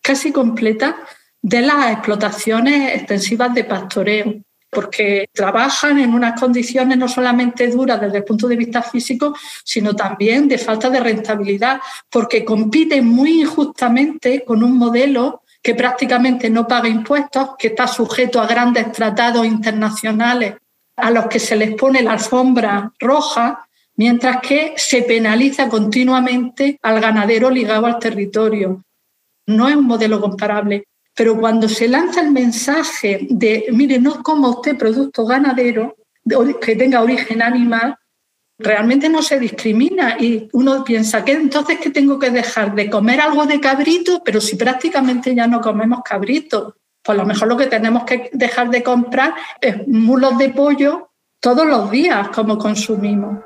casi 0.00 0.32
completa 0.32 0.96
de 1.42 1.60
las 1.60 1.92
explotaciones 1.92 2.94
extensivas 2.94 3.54
de 3.54 3.64
pastoreo, 3.64 4.34
porque 4.76 5.30
trabajan 5.32 5.98
en 6.00 6.12
unas 6.12 6.38
condiciones 6.38 6.98
no 6.98 7.08
solamente 7.08 7.66
duras 7.68 7.98
desde 7.98 8.18
el 8.18 8.24
punto 8.24 8.46
de 8.46 8.56
vista 8.56 8.82
físico, 8.82 9.34
sino 9.64 9.96
también 9.96 10.46
de 10.48 10.58
falta 10.58 10.90
de 10.90 11.00
rentabilidad, 11.00 11.80
porque 12.10 12.44
compiten 12.44 13.06
muy 13.06 13.40
injustamente 13.40 14.44
con 14.44 14.62
un 14.62 14.76
modelo 14.76 15.40
que 15.62 15.74
prácticamente 15.74 16.50
no 16.50 16.68
paga 16.68 16.90
impuestos, 16.90 17.52
que 17.58 17.68
está 17.68 17.86
sujeto 17.86 18.38
a 18.38 18.46
grandes 18.46 18.92
tratados 18.92 19.46
internacionales 19.46 20.56
a 20.94 21.10
los 21.10 21.26
que 21.26 21.38
se 21.38 21.56
les 21.56 21.74
pone 21.74 22.02
la 22.02 22.12
alfombra 22.12 22.92
roja, 22.98 23.66
mientras 23.96 24.42
que 24.42 24.74
se 24.76 25.04
penaliza 25.04 25.70
continuamente 25.70 26.78
al 26.82 27.00
ganadero 27.00 27.48
ligado 27.48 27.86
al 27.86 27.98
territorio. 27.98 28.82
No 29.46 29.70
es 29.70 29.76
un 29.76 29.86
modelo 29.86 30.20
comparable. 30.20 30.84
Pero 31.16 31.40
cuando 31.40 31.68
se 31.68 31.88
lanza 31.88 32.20
el 32.20 32.30
mensaje 32.30 33.26
de, 33.30 33.66
mire, 33.72 33.98
no 33.98 34.22
coma 34.22 34.50
usted 34.50 34.76
producto 34.76 35.24
ganadero 35.24 35.96
que 36.60 36.76
tenga 36.76 37.02
origen 37.02 37.40
animal, 37.40 37.96
realmente 38.58 39.08
no 39.08 39.22
se 39.22 39.38
discrimina 39.38 40.16
y 40.18 40.48
uno 40.52 40.84
piensa 40.84 41.24
que 41.24 41.32
entonces 41.32 41.78
que 41.78 41.90
tengo 41.90 42.18
que 42.18 42.30
dejar 42.30 42.74
de 42.74 42.90
comer 42.90 43.20
algo 43.20 43.46
de 43.46 43.60
cabrito, 43.60 44.22
pero 44.22 44.40
si 44.40 44.56
prácticamente 44.56 45.34
ya 45.34 45.46
no 45.46 45.60
comemos 45.60 46.00
cabrito, 46.04 46.76
pues 47.02 47.18
a 47.18 47.22
lo 47.22 47.26
mejor 47.26 47.48
lo 47.48 47.56
que 47.56 47.66
tenemos 47.66 48.04
que 48.04 48.28
dejar 48.32 48.68
de 48.68 48.82
comprar 48.82 49.34
es 49.60 49.86
mulos 49.88 50.36
de 50.36 50.50
pollo 50.50 51.10
todos 51.40 51.66
los 51.66 51.90
días 51.90 52.28
como 52.28 52.58
consumimos. 52.58 53.38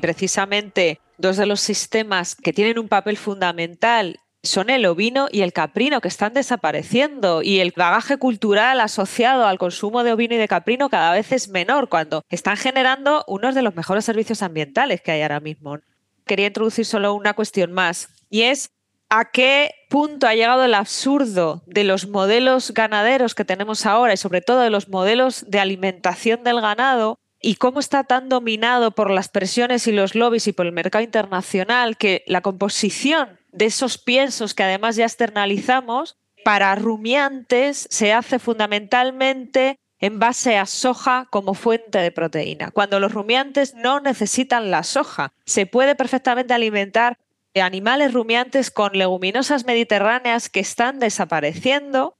Precisamente 0.00 1.00
dos 1.16 1.36
de 1.36 1.46
los 1.46 1.60
sistemas 1.60 2.36
que 2.36 2.52
tienen 2.52 2.78
un 2.78 2.88
papel 2.88 3.16
fundamental 3.16 4.20
son 4.42 4.70
el 4.70 4.86
ovino 4.86 5.28
y 5.30 5.42
el 5.42 5.52
caprino 5.52 6.00
que 6.00 6.08
están 6.08 6.34
desapareciendo 6.34 7.42
y 7.42 7.60
el 7.60 7.72
bagaje 7.76 8.18
cultural 8.18 8.80
asociado 8.80 9.46
al 9.46 9.58
consumo 9.58 10.04
de 10.04 10.12
ovino 10.12 10.34
y 10.34 10.38
de 10.38 10.48
caprino 10.48 10.88
cada 10.88 11.12
vez 11.12 11.32
es 11.32 11.48
menor 11.48 11.88
cuando 11.88 12.22
están 12.28 12.56
generando 12.56 13.24
unos 13.26 13.54
de 13.54 13.62
los 13.62 13.74
mejores 13.74 14.04
servicios 14.04 14.42
ambientales 14.42 15.00
que 15.00 15.10
hay 15.10 15.22
ahora 15.22 15.40
mismo. 15.40 15.78
Quería 16.26 16.46
introducir 16.46 16.84
solo 16.84 17.14
una 17.14 17.34
cuestión 17.34 17.72
más 17.72 18.08
y 18.30 18.42
es 18.42 18.70
a 19.10 19.30
qué 19.30 19.70
punto 19.88 20.26
ha 20.26 20.34
llegado 20.34 20.64
el 20.64 20.74
absurdo 20.74 21.62
de 21.66 21.84
los 21.84 22.08
modelos 22.08 22.72
ganaderos 22.72 23.34
que 23.34 23.44
tenemos 23.44 23.86
ahora 23.86 24.12
y 24.12 24.18
sobre 24.18 24.42
todo 24.42 24.60
de 24.60 24.70
los 24.70 24.88
modelos 24.88 25.46
de 25.48 25.60
alimentación 25.60 26.44
del 26.44 26.60
ganado 26.60 27.18
y 27.40 27.56
cómo 27.56 27.80
está 27.80 28.04
tan 28.04 28.28
dominado 28.28 28.90
por 28.92 29.10
las 29.10 29.28
presiones 29.28 29.86
y 29.86 29.92
los 29.92 30.14
lobbies 30.14 30.46
y 30.48 30.52
por 30.52 30.66
el 30.66 30.72
mercado 30.72 31.04
internacional 31.04 31.96
que 31.96 32.24
la 32.26 32.40
composición 32.40 33.38
de 33.52 33.66
esos 33.66 33.98
piensos 33.98 34.54
que 34.54 34.64
además 34.64 34.96
ya 34.96 35.04
externalizamos, 35.04 36.16
para 36.44 36.74
rumiantes 36.74 37.86
se 37.90 38.12
hace 38.12 38.38
fundamentalmente 38.38 39.78
en 40.00 40.18
base 40.18 40.56
a 40.56 40.66
soja 40.66 41.26
como 41.30 41.54
fuente 41.54 41.98
de 41.98 42.12
proteína, 42.12 42.70
cuando 42.70 43.00
los 43.00 43.12
rumiantes 43.12 43.74
no 43.74 44.00
necesitan 44.00 44.70
la 44.70 44.84
soja. 44.84 45.32
Se 45.44 45.66
puede 45.66 45.96
perfectamente 45.96 46.54
alimentar 46.54 47.18
animales 47.60 48.12
rumiantes 48.12 48.70
con 48.70 48.92
leguminosas 48.92 49.64
mediterráneas 49.64 50.48
que 50.48 50.60
están 50.60 50.98
desapareciendo 50.98 52.17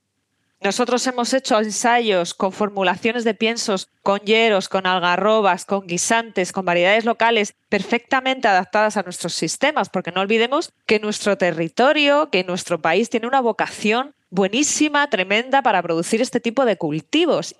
nosotros 0.61 1.07
hemos 1.07 1.33
hecho 1.33 1.57
ensayos 1.57 2.33
con 2.33 2.51
formulaciones 2.51 3.23
de 3.23 3.33
piensos 3.33 3.87
con 4.03 4.19
hieros, 4.19 4.67
con 4.67 4.85
algarrobas, 4.85 5.63
con 5.63 5.87
guisantes, 5.87 6.51
con 6.51 6.65
variedades 6.65 7.05
locales 7.05 7.55
perfectamente 7.69 8.49
adaptadas 8.49 8.97
a 8.97 9.03
nuestros 9.03 9.33
sistemas, 9.33 9.87
porque 9.89 10.11
no 10.11 10.19
olvidemos 10.19 10.73
que 10.85 10.99
nuestro 10.99 11.37
territorio, 11.37 12.29
que 12.29 12.43
nuestro 12.43 12.81
país 12.81 13.09
tiene 13.09 13.27
una 13.27 13.39
vocación 13.39 14.13
buenísima, 14.31 15.09
tremenda 15.09 15.61
para 15.61 15.81
producir 15.81 16.21
este 16.21 16.41
tipo 16.41 16.65
de 16.65 16.77
cultivos. 16.77 17.55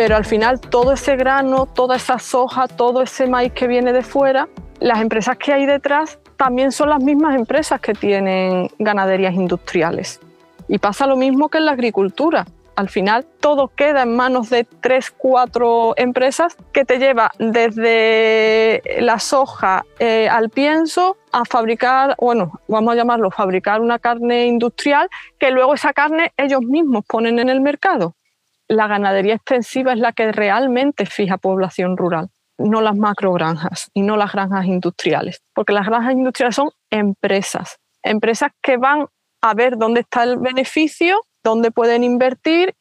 Pero 0.00 0.16
al 0.16 0.24
final 0.24 0.58
todo 0.58 0.92
ese 0.92 1.14
grano, 1.14 1.66
toda 1.66 1.96
esa 1.96 2.18
soja, 2.18 2.66
todo 2.68 3.02
ese 3.02 3.26
maíz 3.26 3.52
que 3.52 3.66
viene 3.66 3.92
de 3.92 4.00
fuera, 4.00 4.48
las 4.78 5.02
empresas 5.02 5.36
que 5.36 5.52
hay 5.52 5.66
detrás 5.66 6.18
también 6.38 6.72
son 6.72 6.88
las 6.88 7.02
mismas 7.02 7.36
empresas 7.36 7.82
que 7.82 7.92
tienen 7.92 8.70
ganaderías 8.78 9.34
industriales. 9.34 10.18
Y 10.68 10.78
pasa 10.78 11.06
lo 11.06 11.18
mismo 11.18 11.50
que 11.50 11.58
en 11.58 11.66
la 11.66 11.72
agricultura. 11.72 12.46
Al 12.76 12.88
final 12.88 13.26
todo 13.40 13.68
queda 13.68 14.04
en 14.04 14.16
manos 14.16 14.48
de 14.48 14.64
tres, 14.64 15.10
cuatro 15.10 15.92
empresas 15.98 16.56
que 16.72 16.86
te 16.86 16.98
lleva 16.98 17.30
desde 17.38 18.82
la 19.02 19.18
soja 19.18 19.84
eh, 19.98 20.30
al 20.30 20.48
pienso 20.48 21.18
a 21.30 21.44
fabricar, 21.44 22.16
bueno, 22.18 22.58
vamos 22.68 22.94
a 22.94 22.96
llamarlo 22.96 23.30
fabricar 23.30 23.82
una 23.82 23.98
carne 23.98 24.46
industrial 24.46 25.10
que 25.38 25.50
luego 25.50 25.74
esa 25.74 25.92
carne 25.92 26.32
ellos 26.38 26.62
mismos 26.62 27.04
ponen 27.04 27.38
en 27.38 27.50
el 27.50 27.60
mercado 27.60 28.14
la 28.70 28.86
ganadería 28.86 29.34
extensiva 29.34 29.92
es 29.92 29.98
la 29.98 30.12
que 30.12 30.30
realmente 30.30 31.04
fija 31.04 31.38
población 31.38 31.96
rural, 31.96 32.28
no 32.56 32.80
las 32.80 32.96
macrogranjas 32.96 33.90
y 33.94 34.02
no 34.02 34.16
las 34.16 34.32
granjas 34.32 34.66
industriales, 34.66 35.42
porque 35.54 35.72
las 35.72 35.86
granjas 35.86 36.12
industriales 36.12 36.54
son 36.54 36.70
empresas, 36.88 37.78
empresas 38.04 38.52
que 38.62 38.76
van 38.76 39.06
a 39.42 39.54
ver 39.54 39.76
dónde 39.76 40.02
está 40.02 40.22
el 40.22 40.38
beneficio, 40.38 41.20
dónde 41.42 41.72
pueden 41.72 42.04
invertir. 42.04 42.76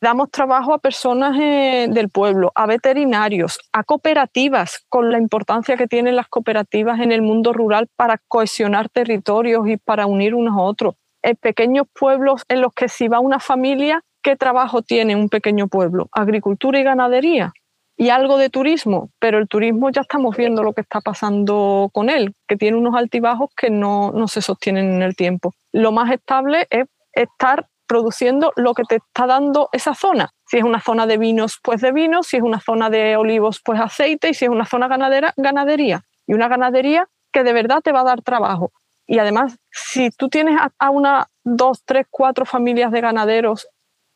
Damos 0.00 0.30
trabajo 0.30 0.72
a 0.72 0.78
personas 0.78 1.36
eh, 1.40 1.88
del 1.90 2.10
pueblo, 2.10 2.52
a 2.54 2.66
veterinarios, 2.66 3.58
a 3.72 3.82
cooperativas, 3.82 4.84
con 4.88 5.10
la 5.10 5.18
importancia 5.18 5.76
que 5.76 5.88
tienen 5.88 6.14
las 6.14 6.28
cooperativas 6.28 7.00
en 7.00 7.10
el 7.10 7.22
mundo 7.22 7.52
rural 7.52 7.88
para 7.96 8.20
cohesionar 8.28 8.88
territorios 8.88 9.66
y 9.66 9.78
para 9.78 10.06
unir 10.06 10.34
unos 10.34 10.56
a 10.56 10.60
otros. 10.60 10.94
En 11.22 11.34
pequeños 11.36 11.86
pueblos 11.92 12.42
en 12.48 12.60
los 12.60 12.72
que 12.72 12.88
si 12.88 13.08
va 13.08 13.18
una 13.18 13.40
familia 13.40 14.04
¿Qué 14.24 14.36
trabajo 14.36 14.80
tiene 14.80 15.14
un 15.14 15.28
pequeño 15.28 15.68
pueblo? 15.68 16.08
Agricultura 16.10 16.80
y 16.80 16.82
ganadería. 16.82 17.52
y 17.96 18.08
algo 18.08 18.38
de 18.38 18.50
turismo, 18.50 19.10
pero 19.20 19.38
el 19.38 19.46
turismo 19.46 19.88
ya 19.90 20.00
estamos 20.00 20.36
viendo 20.36 20.64
lo 20.64 20.72
que 20.72 20.80
está 20.80 21.00
pasando 21.00 21.90
con 21.92 22.10
él, 22.10 22.34
que 22.48 22.56
tiene 22.56 22.76
unos 22.76 22.96
altibajos 22.96 23.50
que 23.56 23.70
no, 23.70 24.10
no 24.10 24.26
se 24.26 24.42
sostienen 24.42 24.94
en 24.94 25.02
el 25.02 25.14
tiempo. 25.14 25.52
Lo 25.70 25.92
más 25.92 26.10
estable 26.10 26.66
es 26.70 26.86
estar 27.12 27.68
produciendo 27.86 28.52
lo 28.56 28.74
que 28.74 28.82
te 28.82 28.96
está 28.96 29.28
dando 29.28 29.68
esa 29.70 29.94
zona. 29.94 30.30
Si 30.48 30.56
es 30.56 30.64
una 30.64 30.80
zona 30.80 31.06
de 31.06 31.18
vinos, 31.18 31.60
pues 31.62 31.82
de 31.82 31.92
vinos, 31.92 32.26
si 32.26 32.38
es 32.38 32.42
una 32.42 32.58
zona 32.58 32.90
de 32.90 33.16
olivos, 33.16 33.60
pues 33.64 33.78
aceite, 33.78 34.30
y 34.30 34.34
si 34.34 34.46
es 34.46 34.50
una 34.50 34.64
zona 34.64 34.88
ganadera, 34.88 35.32
ganadería. 35.36 36.02
Y 36.26 36.32
una 36.32 36.48
ganadería 36.48 37.06
que 37.30 37.44
de 37.44 37.52
verdad 37.52 37.80
te 37.80 37.92
va 37.92 38.00
a 38.00 38.04
dar 38.04 38.22
trabajo. 38.22 38.72
Y 39.06 39.18
además, 39.18 39.56
si 39.70 40.10
tú 40.10 40.28
tienes 40.28 40.58
a 40.78 40.90
una, 40.90 41.28
dos, 41.44 41.84
tres, 41.84 42.06
cuatro 42.10 42.44
familias 42.44 42.90
de 42.90 43.02
ganaderos 43.02 43.68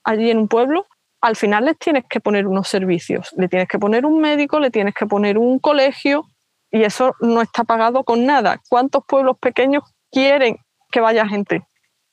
allí 0.05 0.31
en 0.31 0.39
un 0.39 0.49
pueblo, 0.49 0.87
al 1.21 1.37
final 1.37 1.65
les 1.65 1.79
tienes 1.79 2.05
que 2.09 2.21
poner 2.21 2.47
unos 2.47 2.69
servicios, 2.69 3.33
le 3.37 3.49
tienes 3.49 3.69
que 3.69 3.79
poner 3.79 4.07
un 4.07 4.21
médico, 4.21 4.61
le 4.61 4.71
tienes 4.71 4.95
que 4.95 5.07
poner 5.07 5.39
un 5.39 5.59
colegio 5.59 6.27
y 6.71 6.83
eso 6.83 7.15
no 7.21 7.43
está 7.43 7.65
pagado 7.65 8.05
con 8.05 8.27
nada. 8.27 8.61
¿Cuántos 8.69 9.05
pueblos 9.07 9.37
pequeños 9.39 9.83
quieren 10.11 10.59
que 10.91 11.01
vaya 11.01 11.27
gente? 11.27 11.67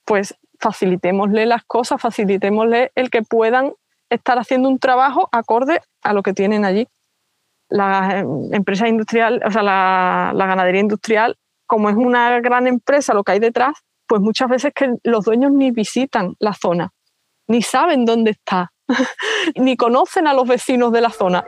Pues 0.05 0.35
facilitémosle 0.59 1.45
las 1.45 1.63
cosas, 1.65 2.01
facilitémosle 2.01 2.91
el 2.95 3.09
que 3.09 3.21
puedan 3.21 3.73
estar 4.09 4.37
haciendo 4.39 4.69
un 4.69 4.79
trabajo 4.79 5.29
acorde 5.31 5.81
a 6.01 6.13
lo 6.13 6.23
que 6.23 6.33
tienen 6.33 6.65
allí. 6.65 6.87
La 7.69 8.23
empresa 8.51 8.87
industrial, 8.87 9.41
o 9.45 9.51
sea, 9.51 9.63
la, 9.63 10.31
la 10.33 10.45
ganadería 10.45 10.81
industrial, 10.81 11.37
como 11.67 11.89
es 11.89 11.95
una 11.95 12.39
gran 12.39 12.67
empresa 12.67 13.13
lo 13.13 13.23
que 13.23 13.33
hay 13.33 13.39
detrás, 13.39 13.73
pues 14.07 14.21
muchas 14.21 14.49
veces 14.49 14.71
que 14.73 14.93
los 15.03 15.25
dueños 15.25 15.51
ni 15.51 15.71
visitan 15.71 16.35
la 16.39 16.53
zona, 16.53 16.91
ni 17.47 17.61
saben 17.61 18.05
dónde 18.05 18.31
está, 18.31 18.71
ni 19.55 19.77
conocen 19.77 20.27
a 20.27 20.33
los 20.33 20.47
vecinos 20.47 20.91
de 20.91 21.01
la 21.01 21.09
zona. 21.09 21.45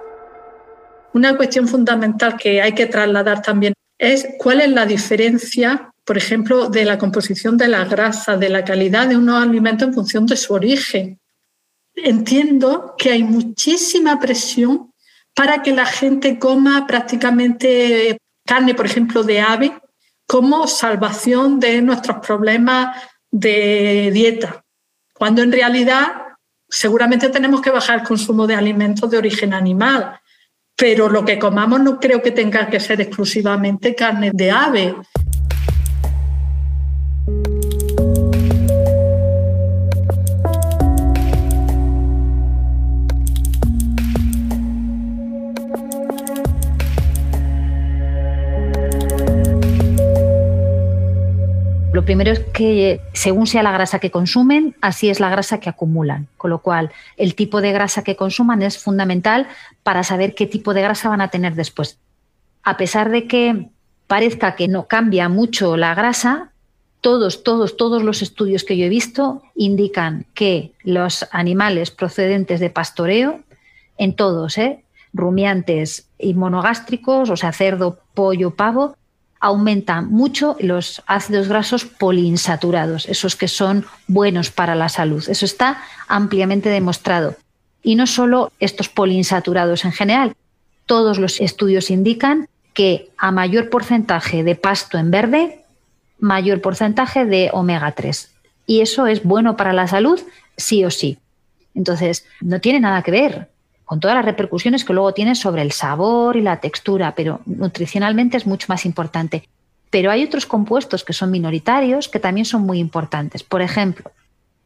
Una 1.13 1.35
cuestión 1.35 1.67
fundamental 1.67 2.37
que 2.37 2.61
hay 2.61 2.73
que 2.73 2.85
trasladar 2.85 3.41
también 3.41 3.73
es 3.97 4.27
cuál 4.37 4.61
es 4.61 4.69
la 4.69 4.85
diferencia, 4.85 5.91
por 6.05 6.17
ejemplo, 6.17 6.69
de 6.69 6.85
la 6.85 6.97
composición 6.97 7.57
de 7.57 7.67
la 7.67 7.85
grasa, 7.85 8.37
de 8.37 8.49
la 8.49 8.63
calidad 8.63 9.07
de 9.07 9.17
unos 9.17 9.41
alimentos 9.41 9.87
en 9.87 9.93
función 9.93 10.25
de 10.25 10.37
su 10.37 10.53
origen. 10.53 11.19
Entiendo 11.95 12.93
que 12.97 13.11
hay 13.11 13.23
muchísima 13.23 14.19
presión 14.19 14.91
para 15.33 15.63
que 15.63 15.73
la 15.73 15.85
gente 15.85 16.37
coma 16.37 16.85
prácticamente 16.85 18.17
carne, 18.45 18.75
por 18.75 18.85
ejemplo, 18.85 19.23
de 19.23 19.41
ave, 19.41 19.73
como 20.27 20.67
salvación 20.67 21.59
de 21.59 21.81
nuestros 21.81 22.17
problemas 22.25 23.03
de 23.31 24.11
dieta, 24.13 24.63
cuando 25.17 25.41
en 25.41 25.51
realidad 25.51 26.13
seguramente 26.69 27.29
tenemos 27.29 27.61
que 27.61 27.71
bajar 27.71 27.99
el 27.99 28.07
consumo 28.07 28.45
de 28.45 28.55
alimentos 28.55 29.09
de 29.09 29.17
origen 29.17 29.53
animal, 29.53 30.19
pero 30.75 31.09
lo 31.09 31.25
que 31.25 31.39
comamos 31.39 31.79
no 31.79 31.99
creo 31.99 32.21
que 32.21 32.31
tenga 32.31 32.69
que 32.69 32.79
ser 32.79 33.01
exclusivamente 33.01 33.95
carne 33.95 34.31
de 34.33 34.51
ave. 34.51 34.95
Lo 51.97 52.05
primero 52.05 52.31
es 52.31 52.41
que 52.53 53.01
según 53.13 53.47
sea 53.47 53.63
la 53.63 53.71
grasa 53.71 53.97
que 53.97 54.11
consumen, 54.11 54.75
así 54.81 55.09
es 55.09 55.19
la 55.19 55.31
grasa 55.31 55.59
que 55.59 55.67
acumulan. 55.67 56.27
Con 56.37 56.51
lo 56.51 56.59
cual, 56.59 56.91
el 57.17 57.33
tipo 57.33 57.59
de 57.59 57.71
grasa 57.71 58.03
que 58.03 58.15
consuman 58.15 58.61
es 58.61 58.77
fundamental 58.77 59.47
para 59.81 60.03
saber 60.03 60.35
qué 60.35 60.45
tipo 60.45 60.75
de 60.75 60.83
grasa 60.83 61.09
van 61.09 61.21
a 61.21 61.29
tener 61.29 61.55
después. 61.55 61.97
A 62.61 62.77
pesar 62.77 63.09
de 63.09 63.25
que 63.25 63.69
parezca 64.05 64.55
que 64.55 64.67
no 64.67 64.85
cambia 64.85 65.27
mucho 65.27 65.75
la 65.75 65.95
grasa, 65.95 66.51
todos, 67.01 67.41
todos, 67.41 67.77
todos 67.77 68.03
los 68.03 68.21
estudios 68.21 68.63
que 68.63 68.77
yo 68.77 68.85
he 68.85 68.89
visto 68.89 69.41
indican 69.55 70.27
que 70.35 70.73
los 70.83 71.25
animales 71.31 71.89
procedentes 71.89 72.59
de 72.59 72.69
pastoreo, 72.69 73.39
en 73.97 74.15
todos, 74.15 74.59
¿eh? 74.59 74.83
rumiantes 75.13 76.07
y 76.19 76.35
monogástricos, 76.35 77.31
o 77.31 77.37
sea, 77.37 77.53
cerdo, 77.53 77.97
pollo, 78.13 78.51
pavo, 78.51 78.96
aumenta 79.39 80.01
mucho 80.01 80.55
los 80.59 81.01
ácidos 81.05 81.47
grasos 81.47 81.85
poliinsaturados, 81.85 83.07
esos 83.07 83.35
que 83.35 83.47
son 83.47 83.85
buenos 84.07 84.51
para 84.51 84.75
la 84.75 84.89
salud. 84.89 85.23
Eso 85.27 85.45
está 85.45 85.81
ampliamente 86.07 86.69
demostrado. 86.69 87.35
Y 87.83 87.95
no 87.95 88.07
solo 88.07 88.51
estos 88.59 88.89
poliinsaturados 88.89 89.85
en 89.85 89.91
general, 89.91 90.35
todos 90.85 91.19
los 91.19 91.39
estudios 91.39 91.89
indican 91.89 92.47
que 92.73 93.09
a 93.17 93.31
mayor 93.31 93.69
porcentaje 93.69 94.43
de 94.43 94.55
pasto 94.55 94.97
en 94.97 95.11
verde, 95.11 95.63
mayor 96.19 96.61
porcentaje 96.61 97.25
de 97.25 97.49
omega 97.53 97.91
3. 97.91 98.31
Y 98.65 98.81
eso 98.81 99.07
es 99.07 99.23
bueno 99.23 99.55
para 99.55 99.73
la 99.73 99.87
salud, 99.87 100.19
sí 100.57 100.83
o 100.83 100.91
sí. 100.91 101.17
Entonces, 101.73 102.25
no 102.41 102.59
tiene 102.59 102.79
nada 102.79 103.03
que 103.03 103.11
ver 103.11 103.49
con 103.87 104.01
todas 104.01 104.17
las 104.17 104.25
repercusiones 104.25 104.83
que 104.83 104.91
luego 104.91 105.13
tiene 105.13 105.33
sobre 105.33 105.61
el 105.61 105.71
sabor 105.71 106.35
y 106.35 106.41
la 106.41 106.59
textura, 106.59 107.15
pero 107.15 107.39
nutricionalmente 107.45 108.35
es 108.35 108.45
mucho 108.45 108.65
más 108.67 108.85
importante. 108.85 109.47
Pero 109.89 110.11
hay 110.11 110.25
otros 110.25 110.45
compuestos 110.45 111.05
que 111.05 111.13
son 111.13 111.31
minoritarios 111.31 112.09
que 112.09 112.19
también 112.19 112.43
son 112.43 112.63
muy 112.63 112.79
importantes. 112.79 113.43
Por 113.43 113.61
ejemplo, 113.61 114.11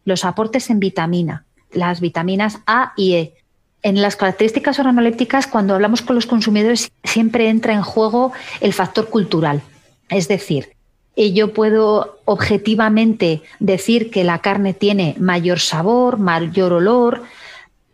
los 0.05 0.25
aportes 0.25 0.71
en 0.71 0.79
vitamina, 0.79 1.45
las 1.71 2.01
vitaminas 2.01 2.61
A 2.65 2.93
y 2.97 3.13
E. 3.13 3.35
En 3.83 4.01
las 4.01 4.15
características 4.15 4.79
organolépticas, 4.79 5.45
cuando 5.45 5.75
hablamos 5.75 6.01
con 6.01 6.15
los 6.15 6.25
consumidores, 6.25 6.91
siempre 7.03 7.47
entra 7.47 7.73
en 7.73 7.83
juego 7.83 8.33
el 8.59 8.73
factor 8.73 9.07
cultural. 9.07 9.61
Es 10.09 10.27
decir, 10.27 10.69
yo 11.15 11.53
puedo 11.53 12.19
objetivamente 12.25 13.43
decir 13.59 14.09
que 14.09 14.23
la 14.23 14.39
carne 14.39 14.73
tiene 14.73 15.15
mayor 15.19 15.59
sabor, 15.59 16.17
mayor 16.17 16.73
olor, 16.73 17.21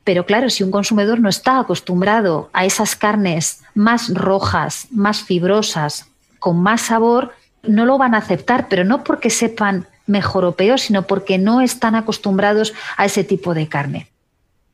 pero 0.08 0.26
claro, 0.26 0.50
si 0.50 0.64
un 0.64 0.72
consumidor 0.72 1.20
no 1.20 1.28
está 1.28 1.60
acostumbrado 1.60 2.50
a 2.54 2.64
esas 2.64 2.96
carnes 2.96 3.62
más 3.76 4.08
rojas, 4.14 4.88
más 4.90 5.22
fibrosas, 5.22 6.08
con 6.40 6.62
más 6.64 6.84
sabor, 6.84 7.34
no 7.62 7.86
lo 7.86 7.98
van 7.98 8.16
a 8.16 8.20
aceptar, 8.20 8.70
pero 8.70 8.86
no 8.86 9.04
porque 9.04 9.30
sepan 9.30 9.86
mejor 10.06 10.46
o 10.46 10.54
peor, 10.54 10.80
sino 10.80 11.02
porque 11.02 11.38
no 11.38 11.60
están 11.60 11.94
acostumbrados 11.94 12.74
a 12.96 13.04
ese 13.04 13.26
tipo 13.26 13.54
de 13.54 13.68
carne. 13.68 14.08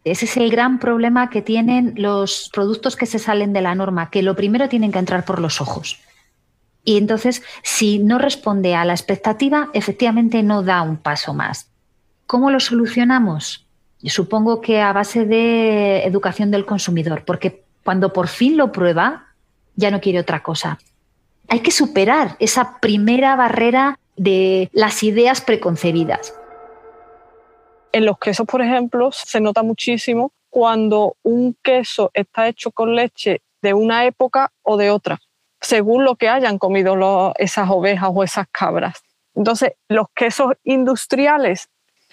Ese 0.04 0.26
es 0.26 0.38
el 0.38 0.52
gran 0.52 0.78
problema 0.78 1.32
que 1.32 1.42
tienen 1.42 1.96
los 1.98 2.52
productos 2.54 2.96
que 2.96 3.08
se 3.08 3.18
salen 3.18 3.54
de 3.54 3.62
la 3.62 3.74
norma, 3.74 4.12
que 4.12 4.22
lo 4.22 4.36
primero 4.36 4.70
tienen 4.70 4.92
que 4.92 5.00
entrar 5.00 5.26
por 5.26 5.40
los 5.40 5.62
ojos. 5.62 6.00
Y 6.84 7.00
entonces, 7.00 7.42
si 7.64 7.98
no 7.98 8.20
responde 8.20 8.76
a 8.76 8.86
la 8.86 8.94
expectativa, 8.94 9.70
efectivamente 9.74 10.44
no 10.44 10.62
da 10.62 10.84
un 10.84 10.98
paso 10.98 11.34
más. 11.34 11.72
¿Cómo 12.28 12.52
lo 12.52 12.60
solucionamos? 12.60 13.63
Supongo 14.10 14.62
que 14.62 14.82
a 14.82 14.94
base 14.94 15.26
de 15.26 16.04
educación 16.04 16.52
del 16.52 16.66
consumidor, 16.66 17.24
porque 17.26 17.64
cuando 17.84 18.12
por 18.14 18.28
fin 18.28 18.58
lo 18.58 18.72
prueba, 18.72 19.28
ya 19.76 19.92
no 19.92 20.02
quiere 20.02 20.20
otra 20.20 20.44
cosa. 20.44 20.78
Hay 21.48 21.60
que 21.60 21.72
superar 21.72 22.36
esa 22.40 22.80
primera 22.80 23.36
barrera 23.36 24.00
de 24.16 24.70
las 24.74 25.04
ideas 25.04 25.42
preconcebidas. 25.42 26.34
En 27.92 28.06
los 28.06 28.18
quesos, 28.18 28.46
por 28.48 28.62
ejemplo, 28.62 29.12
se 29.12 29.40
nota 29.40 29.64
muchísimo 29.64 30.32
cuando 30.50 31.16
un 31.24 31.56
queso 31.62 32.12
está 32.14 32.48
hecho 32.48 32.72
con 32.72 32.96
leche 32.96 33.42
de 33.62 33.74
una 33.74 34.06
época 34.06 34.52
o 34.62 34.78
de 34.78 34.92
otra, 34.92 35.20
según 35.62 36.04
lo 36.04 36.16
que 36.16 36.30
hayan 36.30 36.58
comido 36.58 37.34
esas 37.38 37.70
ovejas 37.70 38.10
o 38.14 38.24
esas 38.24 38.48
cabras. 38.52 39.02
Entonces, 39.36 39.74
los 39.88 40.08
quesos 40.14 40.54
industriales 40.64 41.70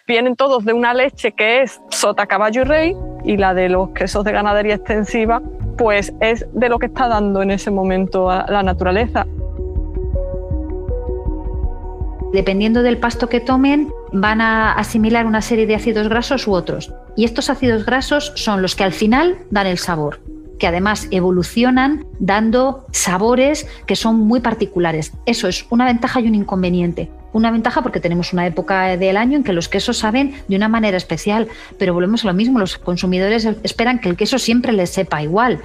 vienen 0.06 0.36
todos 0.36 0.64
de 0.64 0.72
una 0.72 0.94
leche 0.94 1.32
que 1.32 1.62
es 1.62 1.80
sota, 1.90 2.26
caballo 2.26 2.62
y 2.62 2.64
rey 2.64 2.96
y 3.24 3.36
la 3.36 3.54
de 3.54 3.68
los 3.68 3.90
quesos 3.90 4.24
de 4.24 4.32
ganadería 4.32 4.74
extensiva 4.74 5.42
pues 5.76 6.12
es 6.20 6.46
de 6.52 6.68
lo 6.68 6.78
que 6.78 6.86
está 6.86 7.08
dando 7.08 7.40
en 7.40 7.50
ese 7.50 7.70
momento 7.70 8.30
a 8.30 8.44
la 8.50 8.62
naturaleza. 8.62 9.26
Dependiendo 12.34 12.82
del 12.82 12.98
pasto 12.98 13.28
que 13.28 13.40
tomen, 13.40 13.90
van 14.12 14.42
a 14.42 14.72
asimilar 14.72 15.24
una 15.24 15.40
serie 15.40 15.66
de 15.66 15.74
ácidos 15.74 16.08
grasos 16.08 16.46
u 16.46 16.52
otros. 16.52 16.92
Y 17.16 17.24
estos 17.24 17.48
ácidos 17.48 17.86
grasos 17.86 18.32
son 18.36 18.60
los 18.60 18.76
que 18.76 18.84
al 18.84 18.92
final 18.92 19.38
dan 19.50 19.66
el 19.66 19.78
sabor, 19.78 20.20
que 20.60 20.68
además 20.68 21.08
evolucionan 21.10 22.06
dando 22.20 22.86
sabores 22.92 23.66
que 23.86 23.96
son 23.96 24.20
muy 24.20 24.40
particulares. 24.40 25.12
Eso 25.26 25.48
es 25.48 25.66
una 25.70 25.86
ventaja 25.86 26.20
y 26.20 26.28
un 26.28 26.36
inconveniente. 26.36 27.10
Una 27.32 27.50
ventaja 27.50 27.82
porque 27.82 27.98
tenemos 27.98 28.32
una 28.32 28.46
época 28.46 28.96
del 28.96 29.16
año 29.16 29.38
en 29.38 29.42
que 29.42 29.54
los 29.54 29.68
quesos 29.68 29.96
saben 29.98 30.34
de 30.48 30.56
una 30.56 30.68
manera 30.68 30.96
especial, 30.96 31.48
pero 31.78 31.94
volvemos 31.94 32.24
a 32.24 32.28
lo 32.28 32.34
mismo, 32.34 32.58
los 32.58 32.76
consumidores 32.76 33.46
esperan 33.62 34.00
que 34.00 34.10
el 34.10 34.16
queso 34.16 34.38
siempre 34.38 34.72
les 34.72 34.90
sepa 34.90 35.22
igual 35.22 35.60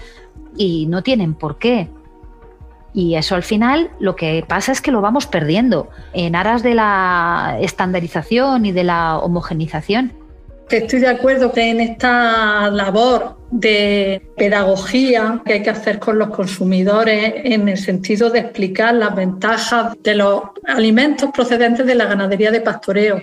y 0.55 0.85
no 0.87 1.03
tienen 1.03 1.33
por 1.33 1.57
qué. 1.57 1.89
Y 2.93 3.15
eso 3.15 3.35
al 3.35 3.43
final 3.43 3.91
lo 3.99 4.15
que 4.15 4.45
pasa 4.47 4.71
es 4.71 4.79
que 4.79 4.91
lo 4.91 5.01
vamos 5.01 5.27
perdiendo 5.27 5.89
en 6.13 6.37
aras 6.37 6.63
de 6.63 6.73
la 6.73 7.57
estandarización 7.59 8.65
y 8.65 8.71
de 8.71 8.85
la 8.85 9.17
homogenización. 9.17 10.13
Estoy 10.69 10.99
de 10.99 11.07
acuerdo 11.07 11.51
que 11.51 11.69
en 11.69 11.79
esta 11.79 12.69
labor 12.71 13.37
de 13.51 14.21
pedagogía 14.35 15.41
que 15.45 15.53
hay 15.53 15.63
que 15.63 15.69
hacer 15.69 15.99
con 15.99 16.17
los 16.17 16.29
consumidores 16.29 17.33
en 17.43 17.69
el 17.69 17.77
sentido 17.77 18.31
de 18.31 18.39
explicar 18.39 18.95
las 18.95 19.15
ventajas 19.15 19.95
de 20.01 20.15
los 20.15 20.41
alimentos 20.65 21.29
procedentes 21.31 21.85
de 21.85 21.95
la 21.95 22.05
ganadería 22.05 22.51
de 22.51 22.61
pastoreo. 22.61 23.21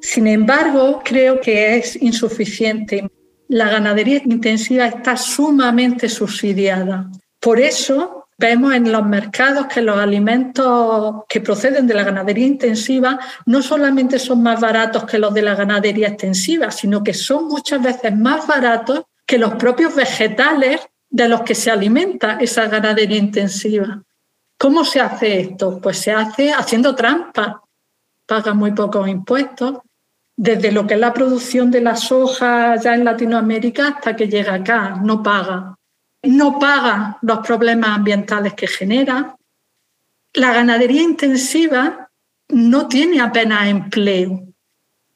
Sin 0.00 0.26
embargo, 0.26 1.02
creo 1.04 1.40
que 1.40 1.76
es 1.76 2.00
insuficiente. 2.00 3.10
La 3.48 3.68
ganadería 3.68 4.22
intensiva 4.24 4.86
está 4.86 5.16
sumamente 5.16 6.08
subsidiada. 6.08 7.10
Por 7.38 7.60
eso 7.60 8.17
Vemos 8.40 8.72
en 8.72 8.92
los 8.92 9.04
mercados 9.04 9.66
que 9.66 9.82
los 9.82 9.98
alimentos 9.98 11.24
que 11.28 11.40
proceden 11.40 11.88
de 11.88 11.94
la 11.94 12.04
ganadería 12.04 12.46
intensiva 12.46 13.18
no 13.46 13.62
solamente 13.62 14.20
son 14.20 14.44
más 14.44 14.60
baratos 14.60 15.04
que 15.06 15.18
los 15.18 15.34
de 15.34 15.42
la 15.42 15.56
ganadería 15.56 16.06
extensiva, 16.06 16.70
sino 16.70 17.02
que 17.02 17.14
son 17.14 17.48
muchas 17.48 17.82
veces 17.82 18.16
más 18.16 18.46
baratos 18.46 19.02
que 19.26 19.38
los 19.38 19.54
propios 19.54 19.92
vegetales 19.96 20.80
de 21.10 21.28
los 21.28 21.40
que 21.42 21.56
se 21.56 21.72
alimenta 21.72 22.38
esa 22.40 22.68
ganadería 22.68 23.18
intensiva. 23.18 24.00
¿Cómo 24.56 24.84
se 24.84 25.00
hace 25.00 25.40
esto? 25.40 25.80
Pues 25.80 25.98
se 25.98 26.12
hace 26.12 26.52
haciendo 26.52 26.94
trampa. 26.94 27.60
Paga 28.24 28.54
muy 28.54 28.70
pocos 28.70 29.08
impuestos, 29.08 29.78
desde 30.36 30.70
lo 30.70 30.86
que 30.86 30.94
es 30.94 31.00
la 31.00 31.12
producción 31.12 31.72
de 31.72 31.80
la 31.80 31.96
soja 31.96 32.76
ya 32.76 32.94
en 32.94 33.04
Latinoamérica 33.04 33.88
hasta 33.88 34.14
que 34.14 34.28
llega 34.28 34.54
acá, 34.54 35.00
no 35.02 35.24
paga 35.24 35.77
no 36.22 36.58
paga 36.58 37.18
los 37.22 37.38
problemas 37.46 37.90
ambientales 37.90 38.54
que 38.54 38.66
genera. 38.66 39.36
La 40.34 40.52
ganadería 40.52 41.02
intensiva 41.02 42.10
no 42.48 42.88
tiene 42.88 43.20
apenas 43.20 43.68
empleo. 43.68 44.44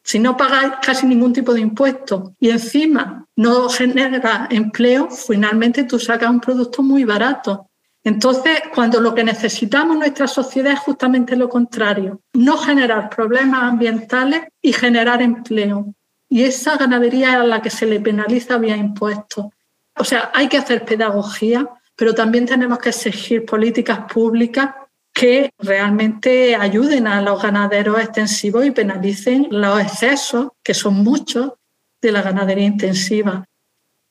Si 0.05 0.19
no 0.19 0.37
paga 0.37 0.81
casi 0.81 1.07
ningún 1.07 1.33
tipo 1.33 1.55
de 1.55 1.61
impuesto 1.61 2.35
y 2.41 2.51
encima 2.51 3.27
no 3.37 3.69
genera 3.69 4.49
empleo, 4.51 5.09
finalmente 5.11 5.85
tú 5.85 5.99
sacas 5.99 6.31
un 6.31 6.41
producto 6.41 6.83
muy 6.83 7.05
barato. 7.05 7.69
Entonces, 8.05 8.63
cuando 8.75 9.01
lo 9.01 9.15
que 9.15 9.23
necesitamos 9.23 9.95
en 9.95 10.01
nuestra 10.01 10.27
sociedad 10.27 10.73
es 10.73 10.81
justamente 10.81 11.37
lo 11.37 11.49
contrario, 11.49 12.21
no 12.33 12.57
generar 12.57 13.09
problemas 13.09 13.63
ambientales 13.63 14.43
y 14.61 14.73
generar 14.73 15.23
empleo. 15.23 15.95
Y 16.29 16.43
esa 16.43 16.77
ganadería 16.77 17.35
es 17.35 17.37
a 17.37 17.45
la 17.45 17.63
que 17.63 17.71
se 17.71 17.87
le 17.87 18.01
penaliza 18.01 18.59
vía 18.59 18.77
impuestos. 18.77 19.47
O 19.97 20.05
sea, 20.05 20.31
hay 20.35 20.49
que 20.49 20.59
hacer 20.59 20.85
pedagogía, 20.85 21.69
pero 21.97 22.15
también 22.15 22.47
tenemos 22.47 22.79
que 22.79 22.91
exigir 22.91 23.45
políticas 23.45 24.01
públicas 24.13 24.71
que 25.13 25.51
realmente 25.59 26.57
ayuden 26.57 27.07
a 27.07 27.21
los 27.21 27.43
ganaderos 27.43 28.01
extensivos 28.01 28.65
y 28.65 28.71
penalicen 28.71 29.49
los 29.51 29.81
excesos, 29.81 30.49
que 30.63 30.75
son 30.75 30.95
muchos, 30.95 31.53
de 32.01 32.13
la 32.13 32.23
ganadería 32.23 32.67
intensiva. 32.67 33.45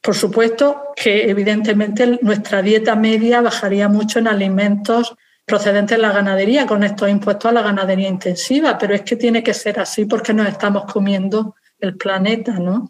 Por 0.01 0.15
supuesto 0.15 0.93
que 0.95 1.29
evidentemente 1.29 2.19
nuestra 2.21 2.61
dieta 2.61 2.95
media 2.95 3.41
bajaría 3.41 3.89
mucho 3.89 4.19
en 4.19 4.27
alimentos 4.27 5.15
procedentes 5.45 5.97
de 5.97 6.01
la 6.01 6.13
ganadería 6.13 6.65
con 6.65 6.83
estos 6.83 7.09
impuestos 7.09 7.49
a 7.49 7.53
la 7.53 7.61
ganadería 7.61 8.07
intensiva, 8.07 8.77
pero 8.77 8.95
es 8.95 9.01
que 9.01 9.17
tiene 9.17 9.43
que 9.43 9.53
ser 9.53 9.79
así 9.79 10.05
porque 10.05 10.33
nos 10.33 10.47
estamos 10.47 10.85
comiendo 10.85 11.55
el 11.79 11.97
planeta, 11.97 12.53
¿no? 12.53 12.89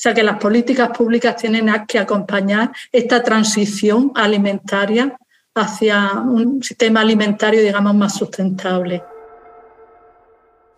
O 0.00 0.02
sea 0.02 0.14
que 0.14 0.22
las 0.22 0.38
políticas 0.38 0.88
públicas 0.96 1.36
tienen 1.36 1.70
que 1.86 1.98
acompañar 1.98 2.72
esta 2.90 3.22
transición 3.22 4.12
alimentaria 4.14 5.14
hacia 5.54 6.12
un 6.12 6.62
sistema 6.62 7.02
alimentario, 7.02 7.60
digamos, 7.60 7.94
más 7.94 8.14
sustentable. 8.14 9.02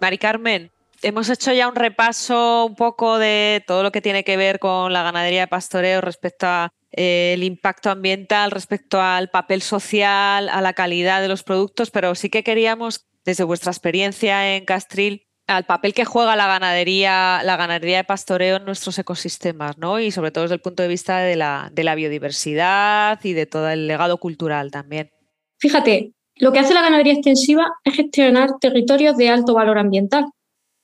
Mari 0.01 0.19
Carmen, 0.19 0.73
hemos 1.03 1.31
hecho 1.31 1.53
ya 1.53 1.69
un 1.69 1.77
repaso 1.77 2.67
un 2.67 2.75
poco 2.75 3.17
de 3.19 3.63
todo 3.65 3.85
lo 3.85 3.93
que 3.93 4.01
tiene 4.01 4.25
que 4.25 4.37
ver 4.37 4.59
con 4.59 4.93
la 4.93 5.05
ganadería 5.05 5.43
de 5.43 5.47
pastoreo 5.47 6.01
respecto 6.01 6.49
al 6.49 6.73
eh, 6.91 7.39
impacto 7.41 7.91
ambiental, 7.91 8.51
respecto 8.51 9.01
al 9.01 9.31
papel 9.31 9.63
social, 9.63 10.49
a 10.49 10.61
la 10.61 10.73
calidad 10.73 11.23
de 11.23 11.29
los 11.29 11.45
productos, 11.45 11.93
pero 11.93 12.17
sí 12.17 12.29
que 12.29 12.43
queríamos, 12.43 13.07
desde 13.25 13.45
vuestra 13.45 13.71
experiencia 13.71 14.57
en 14.57 14.65
Castril, 14.65 15.29
al 15.47 15.65
papel 15.65 15.95
que 15.95 16.05
juega 16.05 16.37
la 16.37 16.47
ganadería, 16.47 17.43
la 17.45 17.57
ganadería 17.57 17.99
de 17.99 18.05
pastoreo 18.05 18.57
en 18.57 18.65
nuestros 18.65 18.99
ecosistemas, 18.99 19.79
¿no? 19.79 20.01
Y 20.01 20.11
sobre 20.11 20.31
todo 20.31 20.45
desde 20.45 20.55
el 20.55 20.61
punto 20.61 20.83
de 20.83 20.89
vista 20.89 21.19
de 21.19 21.37
la, 21.37 21.71
de 21.73 21.85
la 21.85 21.95
biodiversidad 21.95 23.23
y 23.25 23.33
de 23.33 23.47
todo 23.47 23.69
el 23.69 23.87
legado 23.87 24.19
cultural 24.19 24.71
también. 24.71 25.11
Fíjate, 25.59 26.13
lo 26.37 26.53
que 26.53 26.61
hace 26.61 26.75
la 26.75 26.83
ganadería 26.83 27.13
extensiva 27.13 27.73
es 27.85 27.95
gestionar 27.95 28.59
territorios 28.61 29.17
de 29.17 29.29
alto 29.29 29.55
valor 29.55 29.79
ambiental. 29.79 30.27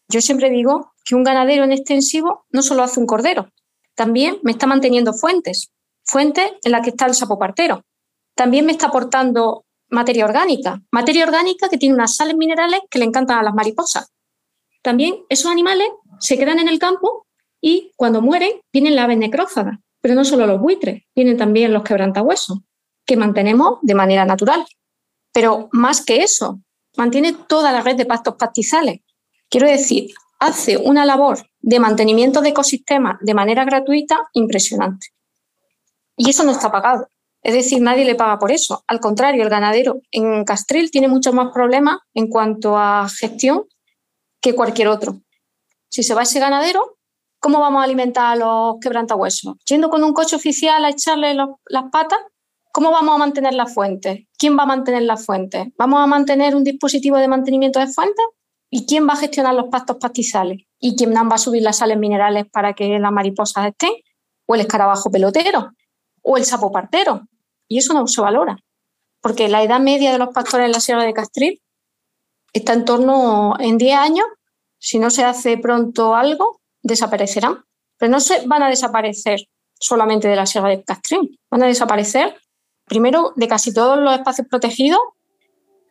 Yo 0.08 0.20
siempre 0.20 0.50
digo 0.50 0.92
que 1.04 1.14
un 1.14 1.24
ganadero 1.24 1.64
en 1.64 1.72
extensivo 1.72 2.46
no 2.50 2.62
solo 2.62 2.82
hace 2.82 3.00
un 3.00 3.06
cordero, 3.06 3.50
también 3.94 4.38
me 4.42 4.52
está 4.52 4.66
manteniendo 4.66 5.12
fuentes, 5.12 5.70
fuentes 6.04 6.52
en 6.62 6.72
las 6.72 6.82
que 6.82 6.90
está 6.90 7.06
el 7.06 7.14
sapo 7.14 7.38
partero. 7.38 7.82
También 8.34 8.64
me 8.64 8.72
está 8.72 8.86
aportando 8.86 9.64
materia 9.90 10.24
orgánica, 10.24 10.80
materia 10.92 11.24
orgánica 11.24 11.68
que 11.68 11.78
tiene 11.78 11.94
unas 11.94 12.14
sales 12.14 12.36
minerales 12.36 12.80
que 12.90 12.98
le 12.98 13.06
encantan 13.06 13.38
a 13.38 13.42
las 13.42 13.54
mariposas 13.54 14.12
también 14.88 15.16
esos 15.28 15.52
animales 15.52 15.86
se 16.18 16.38
quedan 16.38 16.60
en 16.60 16.66
el 16.66 16.78
campo 16.78 17.26
y 17.60 17.92
cuando 17.94 18.22
mueren 18.22 18.52
vienen 18.72 18.96
las 18.96 19.04
aves 19.04 19.18
necrófagas, 19.18 19.78
pero 20.00 20.14
no 20.14 20.24
solo 20.24 20.46
los 20.46 20.58
buitres, 20.58 21.02
vienen 21.14 21.36
también 21.36 21.74
los 21.74 21.84
quebrantahuesos, 21.84 22.60
que 23.04 23.18
mantenemos 23.18 23.80
de 23.82 23.94
manera 23.94 24.24
natural. 24.24 24.64
Pero 25.30 25.68
más 25.72 26.02
que 26.02 26.22
eso, 26.22 26.62
mantiene 26.96 27.34
toda 27.34 27.70
la 27.70 27.82
red 27.82 27.96
de 27.96 28.06
pastos 28.06 28.36
pastizales. 28.38 29.00
Quiero 29.50 29.68
decir, 29.68 30.10
hace 30.38 30.78
una 30.78 31.04
labor 31.04 31.50
de 31.60 31.80
mantenimiento 31.80 32.40
de 32.40 32.48
ecosistemas 32.48 33.18
de 33.20 33.34
manera 33.34 33.66
gratuita 33.66 34.30
impresionante. 34.32 35.08
Y 36.16 36.30
eso 36.30 36.44
no 36.44 36.52
está 36.52 36.72
pagado. 36.72 37.08
Es 37.42 37.52
decir, 37.52 37.82
nadie 37.82 38.06
le 38.06 38.14
paga 38.14 38.38
por 38.38 38.52
eso. 38.52 38.84
Al 38.86 39.00
contrario, 39.00 39.42
el 39.42 39.50
ganadero 39.50 40.00
en 40.12 40.46
Castril 40.46 40.90
tiene 40.90 41.08
muchos 41.08 41.34
más 41.34 41.52
problemas 41.52 41.98
en 42.14 42.28
cuanto 42.28 42.78
a 42.78 43.06
gestión 43.10 43.66
que 44.40 44.54
cualquier 44.54 44.88
otro. 44.88 45.20
Si 45.88 46.02
se 46.02 46.14
va 46.14 46.22
ese 46.22 46.40
ganadero, 46.40 46.98
¿cómo 47.40 47.60
vamos 47.60 47.80
a 47.80 47.84
alimentar 47.84 48.32
a 48.32 48.36
los 48.36 48.76
quebrantahuesos? 48.80 49.56
¿Yendo 49.66 49.88
con 49.88 50.04
un 50.04 50.12
coche 50.12 50.36
oficial 50.36 50.84
a 50.84 50.90
echarle 50.90 51.34
las 51.34 51.84
patas? 51.90 52.18
¿Cómo 52.72 52.90
vamos 52.90 53.14
a 53.14 53.18
mantener 53.18 53.54
la 53.54 53.66
fuente? 53.66 54.28
¿Quién 54.38 54.56
va 54.56 54.64
a 54.64 54.66
mantener 54.66 55.02
la 55.02 55.16
fuente? 55.16 55.72
¿Vamos 55.78 56.00
a 56.00 56.06
mantener 56.06 56.54
un 56.54 56.62
dispositivo 56.62 57.16
de 57.16 57.26
mantenimiento 57.26 57.80
de 57.80 57.88
fuentes? 57.88 58.24
¿Y 58.70 58.86
quién 58.86 59.08
va 59.08 59.14
a 59.14 59.16
gestionar 59.16 59.54
los 59.54 59.68
pastos 59.68 59.96
pastizales? 59.96 60.58
¿Y 60.78 60.94
quién 60.94 61.14
va 61.14 61.34
a 61.34 61.38
subir 61.38 61.62
las 61.62 61.78
sales 61.78 61.98
minerales 61.98 62.44
para 62.52 62.74
que 62.74 62.98
las 62.98 63.10
mariposas 63.10 63.66
estén? 63.66 63.92
¿O 64.46 64.54
el 64.54 64.60
escarabajo 64.60 65.10
pelotero? 65.10 65.72
¿O 66.22 66.36
el 66.36 66.44
sapo 66.44 66.70
partero? 66.70 67.22
Y 67.66 67.78
eso 67.78 67.94
no 67.94 68.06
se 68.06 68.20
valora. 68.20 68.58
Porque 69.20 69.48
la 69.48 69.62
edad 69.62 69.80
media 69.80 70.12
de 70.12 70.18
los 70.18 70.28
pastores 70.28 70.66
en 70.66 70.72
la 70.72 70.80
Sierra 70.80 71.04
de 71.04 71.14
Castril 71.14 71.60
está 72.58 72.72
en 72.74 72.84
torno 72.84 73.54
en 73.58 73.78
10 73.78 73.96
años, 73.96 74.26
si 74.78 74.98
no 74.98 75.10
se 75.10 75.24
hace 75.24 75.58
pronto 75.58 76.14
algo, 76.14 76.60
desaparecerán. 76.82 77.64
Pero 77.98 78.12
no 78.12 78.20
se 78.20 78.46
van 78.46 78.62
a 78.62 78.68
desaparecer 78.68 79.40
solamente 79.74 80.28
de 80.28 80.36
la 80.36 80.46
Sierra 80.46 80.68
de 80.70 80.82
Castrín, 80.82 81.36
van 81.50 81.62
a 81.62 81.66
desaparecer 81.66 82.34
primero 82.84 83.32
de 83.36 83.48
casi 83.48 83.72
todos 83.72 83.98
los 83.98 84.14
espacios 84.14 84.46
protegidos. 84.48 85.00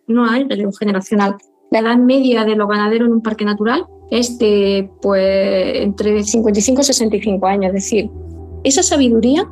No 0.07 0.29
hay 0.29 0.45
relevo 0.45 0.71
generacional. 0.71 1.35
La 1.69 1.79
edad 1.79 1.97
media 1.97 2.45
de 2.45 2.55
los 2.55 2.67
ganaderos 2.67 3.07
en 3.07 3.13
un 3.13 3.21
parque 3.21 3.45
natural 3.45 3.85
es 4.09 4.37
de 4.39 4.89
pues, 5.01 5.75
entre 5.83 6.23
55 6.23 6.81
y 6.81 6.83
65 6.83 7.45
años. 7.45 7.67
Es 7.67 7.83
decir, 7.83 8.09
esa 8.63 8.83
sabiduría 8.83 9.47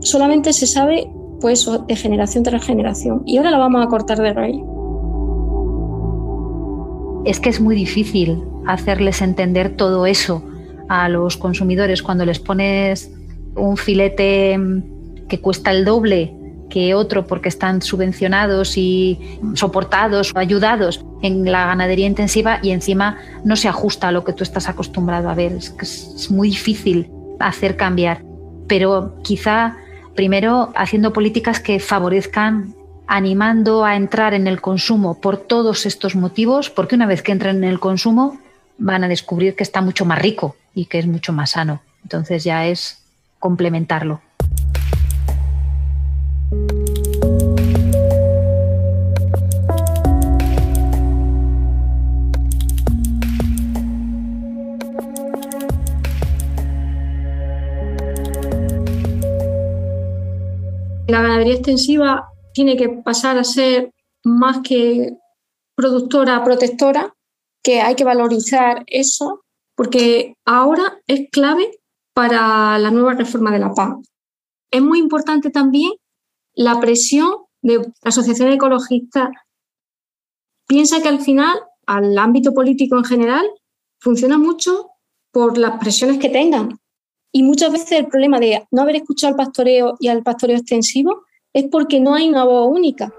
solamente 0.00 0.52
se 0.52 0.66
sabe 0.66 1.10
pues, 1.40 1.68
de 1.86 1.96
generación 1.96 2.42
tras 2.42 2.64
generación 2.64 3.22
y 3.26 3.36
ahora 3.36 3.50
la 3.50 3.58
vamos 3.58 3.84
a 3.84 3.88
cortar 3.88 4.18
de 4.18 4.32
raíz 4.32 4.62
es 7.24 7.40
que 7.40 7.48
es 7.48 7.60
muy 7.60 7.74
difícil 7.74 8.42
hacerles 8.66 9.22
entender 9.22 9.76
todo 9.76 10.06
eso 10.06 10.42
a 10.88 11.08
los 11.08 11.36
consumidores 11.36 12.02
cuando 12.02 12.24
les 12.24 12.38
pones 12.38 13.10
un 13.54 13.76
filete 13.76 14.58
que 15.28 15.40
cuesta 15.40 15.70
el 15.70 15.84
doble 15.84 16.34
que 16.70 16.94
otro 16.94 17.26
porque 17.26 17.48
están 17.48 17.82
subvencionados 17.82 18.76
y 18.76 19.18
soportados 19.54 20.34
o 20.34 20.38
ayudados 20.38 21.04
en 21.22 21.50
la 21.50 21.66
ganadería 21.66 22.06
intensiva 22.06 22.58
y 22.62 22.70
encima 22.70 23.18
no 23.44 23.56
se 23.56 23.68
ajusta 23.68 24.08
a 24.08 24.12
lo 24.12 24.24
que 24.24 24.32
tú 24.32 24.42
estás 24.42 24.68
acostumbrado 24.68 25.30
a 25.30 25.34
ver. 25.34 25.52
Es 25.52 25.74
es 25.80 26.30
muy 26.30 26.50
difícil 26.50 27.10
hacer 27.40 27.76
cambiar, 27.76 28.22
pero 28.66 29.14
quizá 29.22 29.76
primero 30.14 30.72
haciendo 30.74 31.12
políticas 31.12 31.60
que 31.60 31.80
favorezcan 31.80 32.74
animando 33.08 33.86
a 33.86 33.96
entrar 33.96 34.34
en 34.34 34.46
el 34.46 34.60
consumo 34.60 35.18
por 35.18 35.38
todos 35.38 35.86
estos 35.86 36.14
motivos, 36.14 36.68
porque 36.68 36.94
una 36.94 37.06
vez 37.06 37.22
que 37.22 37.32
entran 37.32 37.56
en 37.56 37.64
el 37.64 37.80
consumo 37.80 38.38
van 38.76 39.02
a 39.02 39.08
descubrir 39.08 39.56
que 39.56 39.64
está 39.64 39.80
mucho 39.80 40.04
más 40.04 40.20
rico 40.20 40.56
y 40.74 40.84
que 40.84 40.98
es 40.98 41.06
mucho 41.06 41.32
más 41.32 41.52
sano. 41.52 41.80
Entonces 42.02 42.44
ya 42.44 42.66
es 42.66 43.02
complementarlo. 43.38 44.20
La 61.06 61.22
ganadería 61.22 61.54
extensiva 61.54 62.27
tiene 62.58 62.76
que 62.76 62.88
pasar 62.88 63.38
a 63.38 63.44
ser 63.44 63.94
más 64.24 64.62
que 64.64 65.16
productora, 65.76 66.42
protectora, 66.42 67.14
que 67.62 67.80
hay 67.80 67.94
que 67.94 68.02
valorizar 68.02 68.82
eso, 68.88 69.44
porque 69.76 70.34
ahora 70.44 71.00
es 71.06 71.30
clave 71.30 71.78
para 72.14 72.76
la 72.80 72.90
nueva 72.90 73.14
reforma 73.14 73.52
de 73.52 73.60
la 73.60 73.72
PAC. 73.72 73.98
Es 74.72 74.82
muy 74.82 74.98
importante 74.98 75.50
también 75.50 75.92
la 76.56 76.80
presión 76.80 77.30
de 77.62 77.78
la 77.78 77.92
Asociación 78.02 78.50
Ecologista. 78.50 79.30
Piensa 80.66 81.00
que 81.00 81.10
al 81.10 81.20
final, 81.20 81.60
al 81.86 82.18
ámbito 82.18 82.52
político 82.52 82.98
en 82.98 83.04
general, 83.04 83.48
funciona 84.00 84.36
mucho 84.36 84.90
por 85.30 85.58
las 85.58 85.78
presiones 85.78 86.18
que 86.18 86.28
tengan. 86.28 86.76
Y 87.30 87.44
muchas 87.44 87.70
veces 87.70 87.92
el 87.92 88.08
problema 88.08 88.40
de 88.40 88.66
no 88.72 88.82
haber 88.82 88.96
escuchado 88.96 89.30
al 89.30 89.36
pastoreo 89.36 89.96
y 90.00 90.08
al 90.08 90.24
pastoreo 90.24 90.56
extensivo 90.56 91.22
es 91.52 91.64
porque 91.70 92.00
no 92.00 92.14
hay 92.14 92.28
una 92.28 92.44
voz 92.44 92.68
única. 92.70 93.12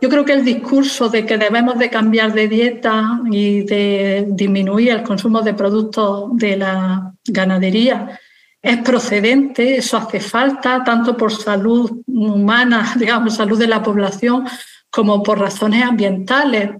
Yo 0.00 0.08
creo 0.10 0.24
que 0.24 0.34
el 0.34 0.44
discurso 0.44 1.08
de 1.08 1.24
que 1.24 1.38
debemos 1.38 1.78
de 1.78 1.88
cambiar 1.88 2.32
de 2.34 2.48
dieta 2.48 3.20
y 3.30 3.62
de 3.62 4.26
disminuir 4.28 4.90
el 4.90 5.02
consumo 5.02 5.40
de 5.40 5.54
productos 5.54 6.36
de 6.36 6.56
la 6.56 7.14
ganadería 7.24 8.20
es 8.60 8.78
procedente, 8.78 9.76
eso 9.76 9.98
hace 9.98 10.20
falta, 10.20 10.82
tanto 10.84 11.16
por 11.16 11.32
salud 11.32 12.02
humana, 12.06 12.94
digamos, 12.98 13.36
salud 13.36 13.58
de 13.58 13.66
la 13.66 13.82
población, 13.82 14.46
como 14.90 15.22
por 15.22 15.38
razones 15.38 15.82
ambientales. 15.82 16.70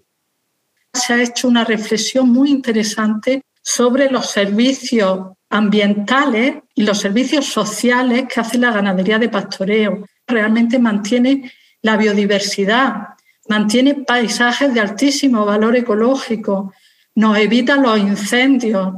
Se 0.92 1.12
ha 1.12 1.23
hecho 1.23 1.47
una 1.47 1.64
reflexión 1.64 2.31
muy 2.31 2.51
interesante 2.51 3.42
sobre 3.61 4.11
los 4.11 4.31
servicios 4.31 5.29
ambientales 5.51 6.57
y 6.75 6.83
los 6.85 6.99
servicios 6.99 7.47
sociales 7.47 8.27
que 8.33 8.40
hace 8.40 8.59
la 8.59 8.70
ganadería 8.70 9.18
de 9.18 9.29
pastoreo. 9.29 10.05
Realmente 10.27 10.79
mantiene 10.79 11.53
la 11.83 11.97
biodiversidad, 11.97 13.09
mantiene 13.49 13.95
paisajes 13.95 14.73
de 14.73 14.81
altísimo 14.81 15.45
valor 15.45 15.77
ecológico, 15.77 16.73
nos 17.15 17.39
evita 17.39 17.77
los 17.77 17.99
incendios. 17.99 18.95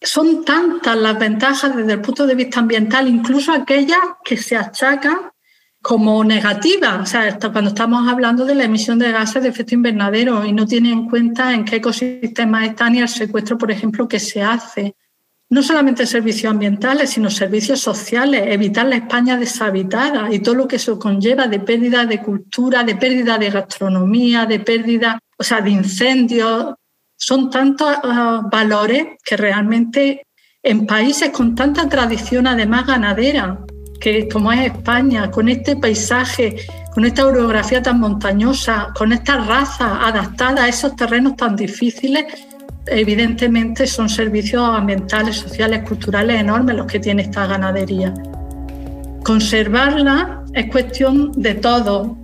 Son 0.00 0.44
tantas 0.44 0.96
las 0.96 1.18
ventajas 1.18 1.74
desde 1.74 1.92
el 1.92 2.00
punto 2.00 2.26
de 2.26 2.34
vista 2.34 2.60
ambiental, 2.60 3.08
incluso 3.08 3.52
aquellas 3.52 4.00
que 4.24 4.36
se 4.36 4.56
achacan 4.56 5.30
como 5.80 6.24
negativas, 6.24 7.02
o 7.02 7.04
sea, 7.04 7.38
cuando 7.52 7.68
estamos 7.68 8.08
hablando 8.08 8.46
de 8.46 8.54
la 8.54 8.64
emisión 8.64 8.98
de 8.98 9.12
gases 9.12 9.42
de 9.42 9.50
efecto 9.50 9.74
invernadero 9.74 10.42
y 10.44 10.50
no 10.50 10.66
tiene 10.66 10.90
en 10.90 11.10
cuenta 11.10 11.52
en 11.52 11.66
qué 11.66 11.76
ecosistemas 11.76 12.68
están 12.68 12.94
y 12.94 13.00
el 13.00 13.08
secuestro, 13.08 13.58
por 13.58 13.70
ejemplo, 13.70 14.08
que 14.08 14.18
se 14.18 14.42
hace 14.42 14.96
no 15.54 15.62
solamente 15.62 16.04
servicios 16.04 16.50
ambientales, 16.50 17.10
sino 17.10 17.30
servicios 17.30 17.78
sociales, 17.78 18.42
evitar 18.48 18.86
la 18.86 18.96
España 18.96 19.36
deshabitada 19.36 20.26
y 20.32 20.40
todo 20.40 20.56
lo 20.56 20.66
que 20.66 20.76
eso 20.76 20.98
conlleva 20.98 21.46
de 21.46 21.60
pérdida 21.60 22.04
de 22.06 22.20
cultura, 22.20 22.82
de 22.82 22.96
pérdida 22.96 23.38
de 23.38 23.50
gastronomía, 23.50 24.46
de 24.46 24.58
pérdida, 24.58 25.16
o 25.38 25.44
sea, 25.44 25.60
de 25.60 25.70
incendios. 25.70 26.74
Son 27.16 27.50
tantos 27.50 27.88
ah, 28.02 28.42
valores 28.50 29.06
que 29.24 29.36
realmente 29.36 30.26
en 30.60 30.86
países 30.86 31.30
con 31.30 31.54
tanta 31.54 31.88
tradición, 31.88 32.48
además 32.48 32.88
ganadera, 32.88 33.60
que 34.00 34.26
como 34.26 34.50
es 34.50 34.72
España, 34.72 35.30
con 35.30 35.48
este 35.48 35.76
paisaje, 35.76 36.66
con 36.92 37.04
esta 37.04 37.26
orografía 37.26 37.80
tan 37.80 38.00
montañosa, 38.00 38.88
con 38.98 39.12
esta 39.12 39.36
raza 39.36 40.04
adaptada 40.04 40.64
a 40.64 40.68
esos 40.68 40.96
terrenos 40.96 41.36
tan 41.36 41.54
difíciles, 41.54 42.24
evidentemente 42.86 43.86
son 43.86 44.08
servicios 44.08 44.62
ambientales, 44.62 45.36
sociales, 45.36 45.82
culturales 45.88 46.40
enormes 46.40 46.76
los 46.76 46.86
que 46.86 47.00
tiene 47.00 47.22
esta 47.22 47.46
ganadería. 47.46 48.12
Conservarla 49.24 50.42
es 50.52 50.70
cuestión 50.70 51.32
de 51.32 51.54
todo 51.54 52.16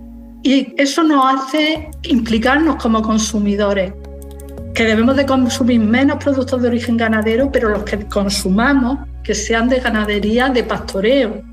y 0.43 0.73
eso 0.77 1.03
nos 1.03 1.35
hace 1.35 1.89
implicarnos 2.03 2.75
como 2.77 3.01
consumidores, 3.01 3.93
que 4.73 4.83
debemos 4.85 5.15
de 5.15 5.25
consumir 5.25 5.79
menos 5.79 6.23
productos 6.23 6.61
de 6.61 6.69
origen 6.69 6.97
ganadero, 6.97 7.51
pero 7.51 7.69
los 7.69 7.83
que 7.83 8.05
consumamos 8.05 8.99
que 9.23 9.35
sean 9.35 9.69
de 9.69 9.79
ganadería, 9.79 10.49
de 10.49 10.63
pastoreo. 10.63 11.43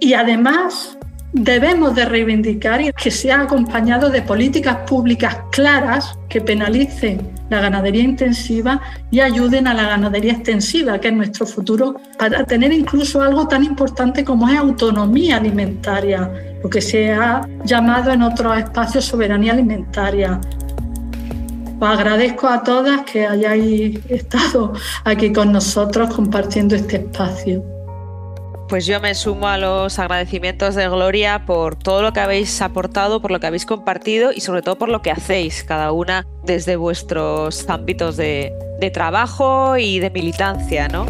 Y 0.00 0.14
además 0.14 0.96
debemos 1.32 1.94
de 1.94 2.04
reivindicar 2.04 2.80
y 2.80 2.92
que 2.92 3.10
sea 3.10 3.42
acompañado 3.42 4.08
de 4.08 4.22
políticas 4.22 4.76
públicas 4.88 5.36
claras 5.50 6.18
que 6.28 6.40
penalicen 6.40 7.30
la 7.50 7.60
ganadería 7.60 8.02
intensiva 8.02 8.80
y 9.10 9.20
ayuden 9.20 9.66
a 9.66 9.74
la 9.74 9.88
ganadería 9.88 10.32
extensiva, 10.32 11.00
que 11.00 11.08
es 11.08 11.14
nuestro 11.14 11.46
futuro, 11.46 11.96
para 12.18 12.44
tener 12.44 12.72
incluso 12.72 13.22
algo 13.22 13.46
tan 13.46 13.64
importante 13.64 14.24
como 14.24 14.48
es 14.48 14.56
autonomía 14.58 15.36
alimentaria, 15.36 16.30
lo 16.62 16.68
que 16.68 16.80
se 16.80 17.12
ha 17.12 17.46
llamado 17.64 18.12
en 18.12 18.22
otros 18.22 18.58
espacios 18.58 19.04
soberanía 19.04 19.52
alimentaria. 19.52 20.40
Os 21.80 21.88
agradezco 21.88 22.48
a 22.48 22.62
todas 22.62 23.02
que 23.02 23.24
hayáis 23.24 24.00
estado 24.08 24.72
aquí 25.04 25.32
con 25.32 25.52
nosotros 25.52 26.12
compartiendo 26.12 26.74
este 26.74 26.96
espacio. 26.96 27.77
Pues 28.68 28.84
yo 28.84 29.00
me 29.00 29.14
sumo 29.14 29.48
a 29.48 29.56
los 29.56 29.98
agradecimientos 29.98 30.74
de 30.74 30.86
Gloria 30.90 31.46
por 31.46 31.74
todo 31.74 32.02
lo 32.02 32.12
que 32.12 32.20
habéis 32.20 32.60
aportado, 32.60 33.22
por 33.22 33.30
lo 33.30 33.40
que 33.40 33.46
habéis 33.46 33.64
compartido 33.64 34.30
y 34.30 34.42
sobre 34.42 34.60
todo 34.60 34.76
por 34.76 34.90
lo 34.90 35.00
que 35.00 35.10
hacéis, 35.10 35.64
cada 35.64 35.90
una 35.90 36.26
desde 36.44 36.76
vuestros 36.76 37.66
ámbitos 37.70 38.18
de, 38.18 38.52
trabajo 38.92 39.78
y 39.78 40.00
de 40.00 40.10
militancia, 40.10 40.86
¿no? 40.88 41.06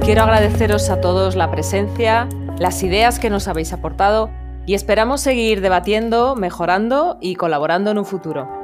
Quiero 0.00 0.22
agradeceros 0.22 0.88
a 0.88 1.02
todos 1.02 1.36
la 1.36 1.50
presencia, 1.50 2.26
las 2.58 2.82
ideas 2.82 3.18
que 3.18 3.28
nos 3.28 3.48
habéis 3.48 3.74
aportado 3.74 4.30
y 4.64 4.72
esperamos 4.72 5.20
seguir 5.20 5.60
debatiendo, 5.60 6.36
mejorando 6.36 7.18
y 7.20 7.34
colaborando 7.34 7.90
en 7.90 7.98
un 7.98 8.06
futuro. 8.06 8.57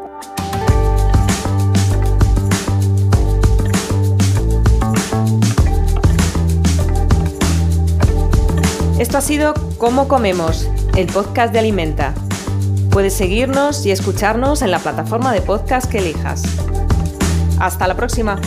Esto 8.99 9.19
ha 9.19 9.21
sido 9.21 9.55
Cómo 9.77 10.07
Comemos, 10.07 10.69
el 10.97 11.09
podcast 11.09 11.53
de 11.53 11.59
Alimenta. 11.59 12.15
Puedes 12.91 13.13
seguirnos 13.13 13.85
y 13.85 13.91
escucharnos 13.91 14.63
en 14.63 14.71
la 14.71 14.79
plataforma 14.79 15.33
de 15.33 15.43
podcast 15.43 15.91
que 15.91 15.99
elijas. 15.99 16.45
Hasta 17.59 17.89
la 17.89 17.97
próxima. 17.97 18.41